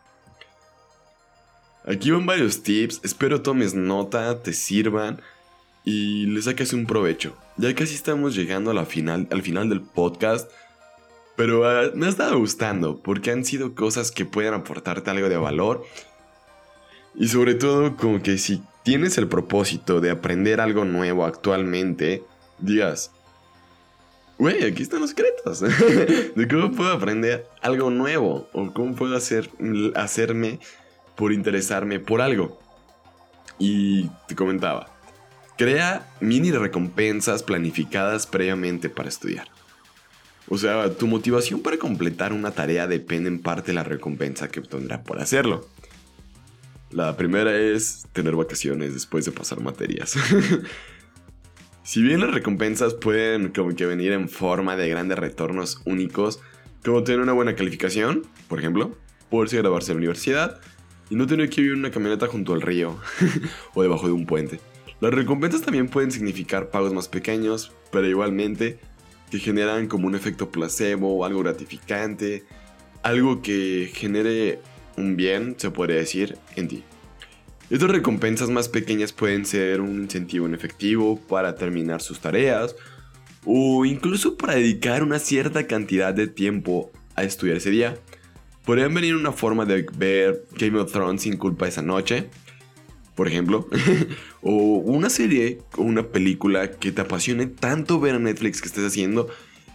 Aquí 1.87 2.11
van 2.11 2.27
varios 2.27 2.63
tips, 2.63 3.01
espero 3.03 3.43
tomes 3.43 3.75
nota, 3.75 4.43
te 4.43 4.53
sirvan 4.53 5.21
y 5.85 6.27
le 6.27 6.43
saques 6.43 6.73
un 6.73 6.87
provecho. 6.87 7.37
Ya 7.57 7.75
casi 7.75 7.95
estamos 7.95 8.35
llegando 8.35 8.71
a 8.71 8.75
la 8.75 8.85
final, 8.85 9.27
al 9.31 9.43
final 9.43 9.69
del 9.69 9.81
podcast 9.81 10.51
pero 11.41 11.67
ah, 11.67 11.91
me 11.95 12.05
ha 12.05 12.11
estado 12.11 12.39
gustando 12.39 12.99
porque 12.99 13.31
han 13.31 13.47
sido 13.47 13.75
cosas 13.75 14.11
que 14.11 14.27
pueden 14.27 14.53
aportarte 14.53 15.09
algo 15.09 15.31
de 15.31 15.39
valor. 15.39 15.87
Y 17.15 17.29
sobre 17.29 17.55
todo 17.55 17.97
como 17.97 18.23
que 18.23 18.37
si 18.37 18.63
tienes 18.83 19.17
el 19.17 19.27
propósito 19.27 20.03
de 20.03 20.11
aprender 20.11 20.61
algo 20.61 20.85
nuevo 20.85 21.25
actualmente, 21.25 22.23
digas, 22.59 23.11
güey, 24.37 24.65
aquí 24.65 24.83
están 24.83 25.01
los 25.01 25.11
secretos. 25.11 25.61
de 26.37 26.47
cómo 26.47 26.73
puedo 26.73 26.93
aprender 26.93 27.47
algo 27.63 27.89
nuevo 27.89 28.47
o 28.53 28.71
cómo 28.75 28.95
puedo 28.95 29.17
hacer, 29.17 29.49
hacerme 29.95 30.61
por 31.17 31.33
interesarme 31.33 32.01
por 32.01 32.21
algo. 32.21 32.59
Y 33.59 34.09
te 34.27 34.35
comentaba, 34.35 34.91
crea 35.59 36.09
mini 36.21 36.51
recompensas 36.51 37.43
planificadas 37.43 38.27
previamente 38.27 38.89
para 38.89 39.09
estudiar. 39.09 39.49
O 40.49 40.59
sea, 40.59 40.91
tu 40.95 41.07
motivación 41.07 41.61
para 41.61 41.77
completar 41.77 42.33
una 42.33 42.51
tarea 42.51 42.87
depende 42.87 43.29
en 43.29 43.41
parte 43.41 43.69
de 43.69 43.75
la 43.75 43.85
recompensa 43.85 44.49
que 44.49 44.61
obtendrá 44.61 45.05
por 45.05 45.21
hacerlo. 45.21 45.69
La 46.91 47.17
primera 47.17 47.57
es 47.57 48.07
tener 48.13 48.35
vacaciones 48.35 48.95
después 48.95 49.25
de 49.25 49.31
pasar 49.31 49.61
materias. 49.61 50.17
si 51.85 52.03
bien 52.03 52.21
las 52.21 52.33
recompensas 52.33 52.95
pueden 52.95 53.51
como 53.51 53.77
que 53.77 53.87
venir 53.87 54.11
en 54.11 54.29
forma 54.29 54.77
de 54.77 54.89
grandes 54.89 55.19
retornos 55.19 55.83
únicos, 55.85 56.41
como 56.85 57.05
tener 57.05 57.21
una 57.21 57.33
buena 57.33 57.55
calificación, 57.55 58.27
por 58.49 58.59
ejemplo, 58.59 58.97
poderse 59.29 59.59
graduarse 59.59 59.93
en 59.93 59.99
la 59.99 60.01
universidad 60.01 60.61
y 61.11 61.17
no 61.17 61.27
tener 61.27 61.51
que 61.51 61.61
vivir 61.61 61.75
en 61.75 61.81
una 61.81 61.91
camioneta 61.91 62.27
junto 62.27 62.55
al 62.55 62.63
río 62.63 62.97
o 63.75 63.83
debajo 63.83 64.07
de 64.07 64.13
un 64.13 64.25
puente. 64.25 64.61
Las 65.01 65.13
recompensas 65.13 65.63
también 65.63 65.89
pueden 65.89 66.11
significar 66.13 66.71
pagos 66.71 66.93
más 66.93 67.09
pequeños, 67.09 67.73
pero 67.91 68.07
igualmente 68.07 68.79
que 69.31 69.39
generan 69.39 69.87
como 69.87 70.07
un 70.07 70.15
efecto 70.15 70.51
placebo, 70.51 71.25
algo 71.25 71.41
gratificante, 71.41 72.45
algo 73.03 73.43
que 73.43 73.91
genere 73.95 74.61
un 74.97 75.17
bien, 75.17 75.55
se 75.57 75.71
podría 75.71 75.97
decir, 75.97 76.37
en 76.57 76.69
ti. 76.69 76.85
Estas 77.71 77.91
recompensas 77.91 78.51
más 78.51 78.69
pequeñas 78.69 79.13
pueden 79.13 79.47
ser 79.47 79.81
un 79.81 80.03
incentivo 80.03 80.47
en 80.47 80.55
efectivo 80.55 81.21
para 81.29 81.55
terminar 81.55 82.03
sus 82.03 82.19
tareas 82.19 82.75
o 83.45 83.85
incluso 83.85 84.37
para 84.37 84.55
dedicar 84.55 85.03
una 85.03 85.19
cierta 85.19 85.67
cantidad 85.67 86.13
de 86.13 86.27
tiempo 86.27 86.91
a 87.15 87.23
estudiar 87.23 87.57
ese 87.59 87.71
día. 87.71 87.97
Podrían 88.71 88.95
venir 88.95 89.17
una 89.17 89.33
forma 89.33 89.65
de 89.65 89.85
ver 89.97 90.47
Game 90.57 90.79
of 90.79 90.93
Thrones 90.93 91.23
sin 91.23 91.37
culpa 91.37 91.67
esa 91.67 91.83
noche, 91.83 92.31
por 93.17 93.27
ejemplo, 93.27 93.69
o 94.43 94.53
una 94.53 95.11
serie 95.11 95.59
o 95.77 95.83
una 95.83 96.07
película 96.07 96.71
que 96.71 96.93
te 96.93 97.01
apasione 97.01 97.47
tanto 97.47 97.99
ver 97.99 98.15
a 98.15 98.21
Netflix 98.21 98.61
que 98.61 98.69
estés 98.69 98.87
haciendo 98.87 99.29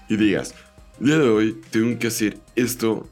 y 0.08 0.16
digas, 0.16 0.56
día 0.98 1.18
de 1.18 1.28
hoy 1.28 1.62
tengo 1.72 2.00
que 2.00 2.08
hacer 2.08 2.40
esto 2.56 3.06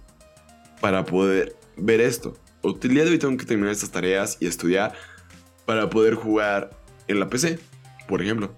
para 0.80 1.04
poder 1.04 1.58
ver 1.76 2.00
esto. 2.00 2.34
O 2.62 2.80
el 2.82 2.94
día 2.94 3.04
de 3.04 3.12
hoy 3.12 3.20
tengo 3.20 3.36
que 3.36 3.46
terminar 3.46 3.74
estas 3.74 3.92
tareas 3.92 4.38
y 4.40 4.46
estudiar 4.48 4.94
para 5.66 5.90
poder 5.90 6.16
jugar 6.16 6.80
en 7.10 7.20
la 7.20 7.28
PC, 7.28 7.60
por 8.08 8.22
ejemplo. 8.22 8.56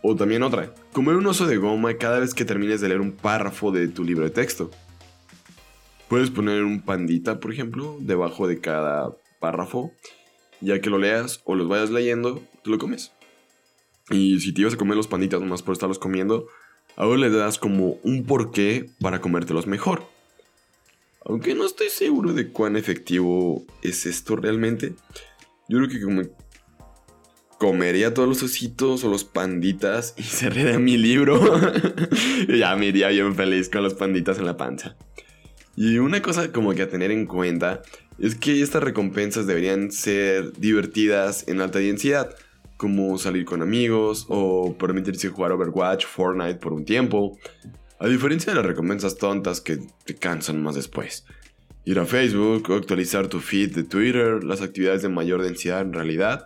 O 0.00 0.16
también 0.16 0.42
otra, 0.42 0.72
comer 0.94 1.16
un 1.16 1.26
oso 1.26 1.46
de 1.46 1.58
goma 1.58 1.92
cada 1.98 2.20
vez 2.20 2.32
que 2.32 2.46
termines 2.46 2.80
de 2.80 2.88
leer 2.88 3.02
un 3.02 3.12
párrafo 3.12 3.70
de 3.70 3.88
tu 3.88 4.02
libro 4.02 4.24
de 4.24 4.30
texto. 4.30 4.70
Puedes 6.08 6.30
poner 6.30 6.64
un 6.64 6.80
pandita, 6.82 7.40
por 7.40 7.52
ejemplo, 7.52 7.96
debajo 8.00 8.46
de 8.46 8.60
cada 8.60 9.16
párrafo 9.40 9.92
ya 10.60 10.80
que 10.80 10.90
lo 10.90 10.98
leas 10.98 11.40
o 11.44 11.54
los 11.54 11.68
vayas 11.68 11.90
leyendo, 11.90 12.42
tú 12.62 12.70
lo 12.70 12.78
comes. 12.78 13.12
Y 14.10 14.40
si 14.40 14.52
te 14.52 14.62
ibas 14.62 14.74
a 14.74 14.78
comer 14.78 14.96
los 14.96 15.08
panditas 15.08 15.40
nomás 15.40 15.62
por 15.62 15.72
estarlos 15.72 15.98
comiendo, 15.98 16.48
ahora 16.96 17.18
le 17.18 17.30
das 17.30 17.58
como 17.58 17.98
un 18.02 18.24
porqué 18.24 18.90
para 19.00 19.20
comértelos 19.20 19.66
mejor. 19.66 20.06
Aunque 21.24 21.54
no 21.54 21.66
estoy 21.66 21.90
seguro 21.90 22.32
de 22.32 22.48
cuán 22.48 22.76
efectivo 22.76 23.64
es 23.82 24.06
esto 24.06 24.36
realmente. 24.36 24.94
Yo 25.68 25.78
creo 25.78 25.88
que 25.88 26.00
como 26.00 26.22
comería 27.58 28.14
todos 28.14 28.28
los 28.28 28.42
ositos 28.42 29.04
o 29.04 29.10
los 29.10 29.24
panditas 29.24 30.14
y 30.16 30.22
cerraría 30.22 30.78
mi 30.78 30.96
libro. 30.96 31.38
y 32.48 32.58
ya 32.58 32.74
me 32.76 32.86
iría 32.86 33.08
bien 33.08 33.34
feliz 33.34 33.68
con 33.68 33.82
los 33.82 33.94
panditas 33.94 34.38
en 34.38 34.46
la 34.46 34.56
panza. 34.56 34.96
Y 35.80 35.98
una 35.98 36.20
cosa 36.20 36.50
como 36.50 36.74
que 36.74 36.82
a 36.82 36.88
tener 36.88 37.12
en 37.12 37.24
cuenta 37.24 37.82
es 38.18 38.34
que 38.34 38.62
estas 38.62 38.82
recompensas 38.82 39.46
deberían 39.46 39.92
ser 39.92 40.52
divertidas 40.54 41.46
en 41.46 41.60
alta 41.60 41.78
densidad, 41.78 42.34
como 42.76 43.16
salir 43.16 43.44
con 43.44 43.62
amigos 43.62 44.26
o 44.28 44.76
permitirse 44.76 45.28
jugar 45.28 45.52
Overwatch, 45.52 46.04
Fortnite 46.04 46.56
por 46.56 46.72
un 46.72 46.84
tiempo. 46.84 47.38
A 48.00 48.08
diferencia 48.08 48.50
de 48.50 48.56
las 48.56 48.66
recompensas 48.66 49.18
tontas 49.18 49.60
que 49.60 49.78
te 50.04 50.16
cansan 50.16 50.60
más 50.60 50.74
después. 50.74 51.24
Ir 51.84 52.00
a 52.00 52.06
Facebook 52.06 52.72
actualizar 52.72 53.28
tu 53.28 53.38
feed 53.38 53.72
de 53.72 53.84
Twitter, 53.84 54.42
las 54.42 54.62
actividades 54.62 55.02
de 55.02 55.10
mayor 55.10 55.44
densidad 55.44 55.82
en 55.82 55.92
realidad. 55.92 56.44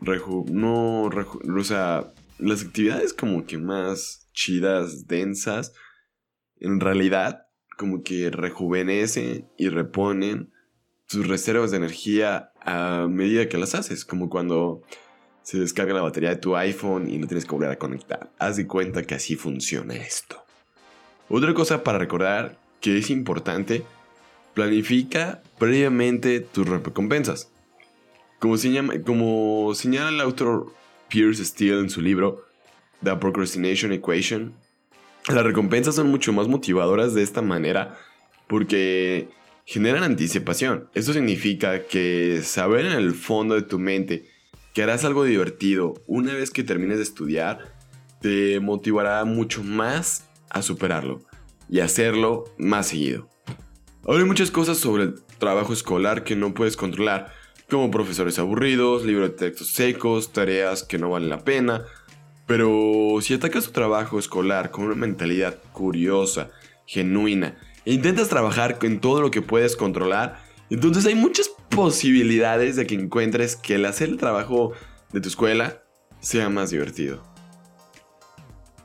no, 0.00 1.02
o 1.02 1.64
sea, 1.64 2.14
las 2.38 2.62
actividades 2.64 3.12
como 3.12 3.44
que 3.44 3.58
más 3.58 4.26
chidas, 4.32 5.06
densas, 5.06 5.74
en 6.58 6.80
realidad 6.80 7.45
como 7.76 8.02
que 8.02 8.30
rejuvenecen 8.30 9.48
y 9.56 9.68
reponen 9.68 10.52
tus 11.08 11.28
reservas 11.28 11.70
de 11.70 11.76
energía 11.76 12.52
a 12.60 13.06
medida 13.08 13.48
que 13.48 13.58
las 13.58 13.74
haces, 13.74 14.04
como 14.04 14.28
cuando 14.28 14.82
se 15.42 15.58
descarga 15.58 15.94
la 15.94 16.02
batería 16.02 16.30
de 16.30 16.36
tu 16.36 16.56
iPhone 16.56 17.08
y 17.08 17.18
no 17.18 17.28
tienes 17.28 17.44
que 17.44 17.52
volver 17.52 17.70
a 17.70 17.78
conectar. 17.78 18.32
Haz 18.38 18.56
de 18.56 18.66
cuenta 18.66 19.04
que 19.04 19.14
así 19.14 19.36
funciona 19.36 19.94
esto. 19.94 20.42
Otra 21.28 21.54
cosa 21.54 21.84
para 21.84 21.98
recordar 21.98 22.58
que 22.80 22.98
es 22.98 23.10
importante, 23.10 23.84
planifica 24.54 25.42
previamente 25.58 26.40
tus 26.40 26.68
recompensas. 26.68 27.50
Como 28.38 28.56
señala, 28.56 29.00
como 29.02 29.72
señala 29.74 30.10
el 30.10 30.20
autor 30.20 30.72
Pierce 31.08 31.44
Steele 31.44 31.80
en 31.80 31.90
su 31.90 32.00
libro 32.00 32.44
The 33.02 33.16
Procrastination 33.16 33.92
Equation, 33.92 34.54
las 35.28 35.44
recompensas 35.44 35.96
son 35.96 36.08
mucho 36.08 36.32
más 36.32 36.48
motivadoras 36.48 37.14
de 37.14 37.22
esta 37.22 37.42
manera 37.42 37.98
porque 38.46 39.28
generan 39.64 40.04
anticipación. 40.04 40.88
Esto 40.94 41.12
significa 41.12 41.86
que 41.86 42.42
saber 42.42 42.86
en 42.86 42.92
el 42.92 43.14
fondo 43.14 43.54
de 43.54 43.62
tu 43.62 43.78
mente 43.78 44.28
que 44.72 44.82
harás 44.82 45.04
algo 45.04 45.24
divertido 45.24 45.94
una 46.06 46.34
vez 46.34 46.50
que 46.50 46.62
termines 46.62 46.98
de 46.98 47.02
estudiar 47.02 47.74
te 48.20 48.60
motivará 48.60 49.24
mucho 49.24 49.62
más 49.62 50.28
a 50.50 50.62
superarlo 50.62 51.22
y 51.68 51.80
hacerlo 51.80 52.44
más 52.58 52.88
seguido. 52.88 53.28
Hay 54.06 54.24
muchas 54.24 54.50
cosas 54.52 54.78
sobre 54.78 55.04
el 55.04 55.14
trabajo 55.38 55.72
escolar 55.72 56.22
que 56.22 56.36
no 56.36 56.54
puedes 56.54 56.76
controlar, 56.76 57.32
como 57.68 57.90
profesores 57.90 58.38
aburridos, 58.38 59.04
libros 59.04 59.30
de 59.30 59.36
textos 59.36 59.72
secos, 59.72 60.32
tareas 60.32 60.84
que 60.84 60.98
no 60.98 61.10
valen 61.10 61.28
la 61.28 61.42
pena, 61.42 61.84
pero 62.46 63.18
si 63.20 63.34
atacas 63.34 63.64
tu 63.64 63.72
trabajo 63.72 64.18
escolar 64.18 64.70
con 64.70 64.84
una 64.84 64.94
mentalidad 64.94 65.58
curiosa, 65.72 66.50
genuina 66.86 67.56
e 67.84 67.92
intentas 67.92 68.28
trabajar 68.28 68.78
en 68.82 69.00
todo 69.00 69.20
lo 69.20 69.30
que 69.30 69.42
puedes 69.42 69.76
controlar, 69.76 70.42
entonces 70.70 71.06
hay 71.06 71.14
muchas 71.14 71.50
posibilidades 71.68 72.76
de 72.76 72.86
que 72.86 72.94
encuentres 72.94 73.56
que 73.56 73.74
el 73.74 73.84
hacer 73.84 74.08
el 74.08 74.16
trabajo 74.16 74.72
de 75.12 75.20
tu 75.20 75.28
escuela 75.28 75.82
sea 76.20 76.48
más 76.48 76.70
divertido. 76.70 77.22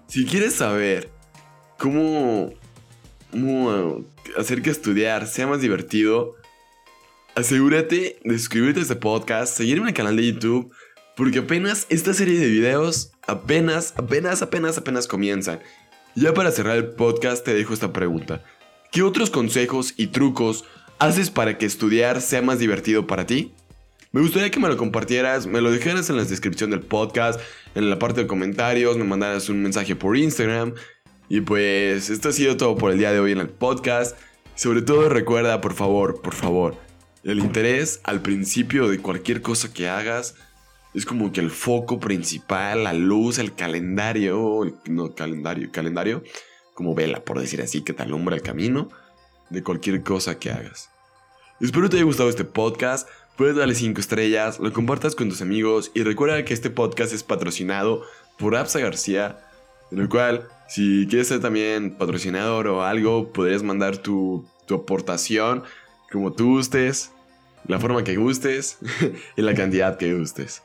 Si 0.07 0.25
quieres 0.25 0.55
saber 0.55 1.09
cómo, 1.77 2.53
hacer 4.37 4.61
que 4.61 4.69
estudiar 4.69 5.25
sea 5.25 5.47
más 5.47 5.61
divertido, 5.61 6.35
asegúrate 7.35 8.19
de 8.23 8.37
suscribirte 8.37 8.79
a 8.79 8.83
este 8.83 8.95
podcast, 8.95 9.55
seguirme 9.55 9.83
en 9.83 9.89
el 9.89 9.93
canal 9.93 10.15
de 10.17 10.33
YouTube, 10.33 10.73
porque 11.21 11.37
apenas 11.37 11.85
esta 11.89 12.15
serie 12.15 12.39
de 12.39 12.47
videos 12.47 13.11
apenas, 13.27 13.93
apenas, 13.95 14.41
apenas, 14.41 14.79
apenas 14.79 15.07
comienzan. 15.07 15.59
Ya 16.15 16.33
para 16.33 16.49
cerrar 16.49 16.77
el 16.77 16.93
podcast 16.93 17.45
te 17.45 17.53
dejo 17.53 17.75
esta 17.75 17.93
pregunta. 17.93 18.43
¿Qué 18.91 19.03
otros 19.03 19.29
consejos 19.29 19.93
y 19.97 20.07
trucos 20.07 20.65
haces 20.97 21.29
para 21.29 21.59
que 21.59 21.67
estudiar 21.67 22.21
sea 22.21 22.41
más 22.41 22.57
divertido 22.57 23.05
para 23.05 23.27
ti? 23.27 23.53
Me 24.11 24.21
gustaría 24.21 24.49
que 24.49 24.59
me 24.59 24.67
lo 24.67 24.77
compartieras, 24.77 25.45
me 25.45 25.61
lo 25.61 25.69
dejaras 25.69 26.09
en 26.09 26.17
la 26.17 26.23
descripción 26.23 26.71
del 26.71 26.81
podcast, 26.81 27.39
en 27.75 27.91
la 27.91 27.99
parte 27.99 28.21
de 28.21 28.27
comentarios, 28.27 28.97
me 28.97 29.03
mandaras 29.03 29.47
un 29.47 29.61
mensaje 29.61 29.95
por 29.95 30.17
Instagram. 30.17 30.73
Y 31.29 31.41
pues 31.41 32.09
esto 32.09 32.29
ha 32.29 32.33
sido 32.33 32.57
todo 32.57 32.75
por 32.79 32.89
el 32.89 32.97
día 32.97 33.11
de 33.11 33.19
hoy 33.19 33.33
en 33.33 33.41
el 33.41 33.49
podcast. 33.49 34.17
Sobre 34.55 34.81
todo 34.81 35.07
recuerda, 35.07 35.61
por 35.61 35.75
favor, 35.75 36.19
por 36.23 36.33
favor, 36.33 36.77
el 37.23 37.37
interés 37.37 38.01
al 38.05 38.23
principio 38.23 38.87
de 38.87 38.97
cualquier 38.97 39.43
cosa 39.43 39.71
que 39.71 39.87
hagas 39.87 40.33
es 40.93 41.05
como 41.05 41.31
que 41.31 41.39
el 41.39 41.51
foco 41.51 41.99
principal, 41.99 42.83
la 42.83 42.93
luz, 42.93 43.39
el 43.39 43.53
calendario, 43.53 44.79
no 44.85 45.15
calendario, 45.15 45.71
calendario 45.71 46.23
como 46.73 46.95
vela, 46.95 47.23
por 47.23 47.39
decir 47.39 47.61
así, 47.61 47.81
que 47.81 47.93
te 47.93 48.03
alumbra 48.03 48.35
el 48.35 48.41
camino 48.41 48.89
de 49.49 49.63
cualquier 49.63 50.03
cosa 50.03 50.39
que 50.39 50.51
hagas. 50.51 50.89
Espero 51.59 51.89
te 51.89 51.97
haya 51.97 52.05
gustado 52.05 52.29
este 52.29 52.43
podcast. 52.43 53.07
Puedes 53.37 53.55
darle 53.55 53.75
5 53.75 53.99
estrellas, 53.99 54.59
lo 54.59 54.73
compartas 54.73 55.15
con 55.15 55.29
tus 55.29 55.41
amigos 55.41 55.91
y 55.93 56.03
recuerda 56.03 56.43
que 56.43 56.53
este 56.53 56.69
podcast 56.69 57.13
es 57.13 57.23
patrocinado 57.23 58.03
por 58.37 58.55
Apsa 58.55 58.79
García, 58.79 59.39
en 59.91 59.99
el 59.99 60.09
cual 60.09 60.47
si 60.67 61.07
quieres 61.07 61.27
ser 61.27 61.39
también 61.39 61.97
patrocinador 61.97 62.67
o 62.67 62.83
algo, 62.83 63.31
podrías 63.31 63.63
mandar 63.63 63.97
tu, 63.97 64.45
tu 64.65 64.75
aportación 64.75 65.63
como 66.11 66.33
tú 66.33 66.55
gustes, 66.55 67.11
la 67.65 67.79
forma 67.79 68.03
que 68.03 68.17
gustes 68.17 68.77
y 69.37 69.41
la 69.41 69.53
cantidad 69.53 69.97
que 69.97 70.13
gustes. 70.13 70.61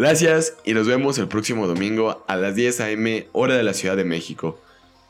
Gracias 0.00 0.56
y 0.64 0.72
nos 0.72 0.86
vemos 0.86 1.18
el 1.18 1.28
próximo 1.28 1.66
domingo 1.66 2.24
a 2.26 2.36
las 2.36 2.54
10 2.54 2.80
a.m. 2.80 3.28
hora 3.32 3.54
de 3.54 3.62
la 3.62 3.74
Ciudad 3.74 3.98
de 3.98 4.04
México. 4.04 4.58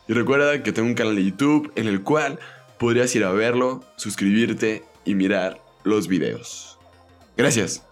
Y 0.09 0.15
recuerda 0.15 0.65
que 0.65 0.73
tengo 0.73 0.89
un 0.89 0.97
canal 0.97 1.15
de 1.15 1.27
YouTube 1.27 1.71
en 1.77 1.87
el 1.87 2.03
cual 2.03 2.41
podrías 2.77 3.15
ir 3.15 3.23
a 3.23 3.31
verlo, 3.31 3.85
suscribirte 3.95 4.83
y 5.05 5.15
mirar 5.15 5.63
los 5.85 6.09
videos. 6.09 6.77
Gracias. 7.37 7.85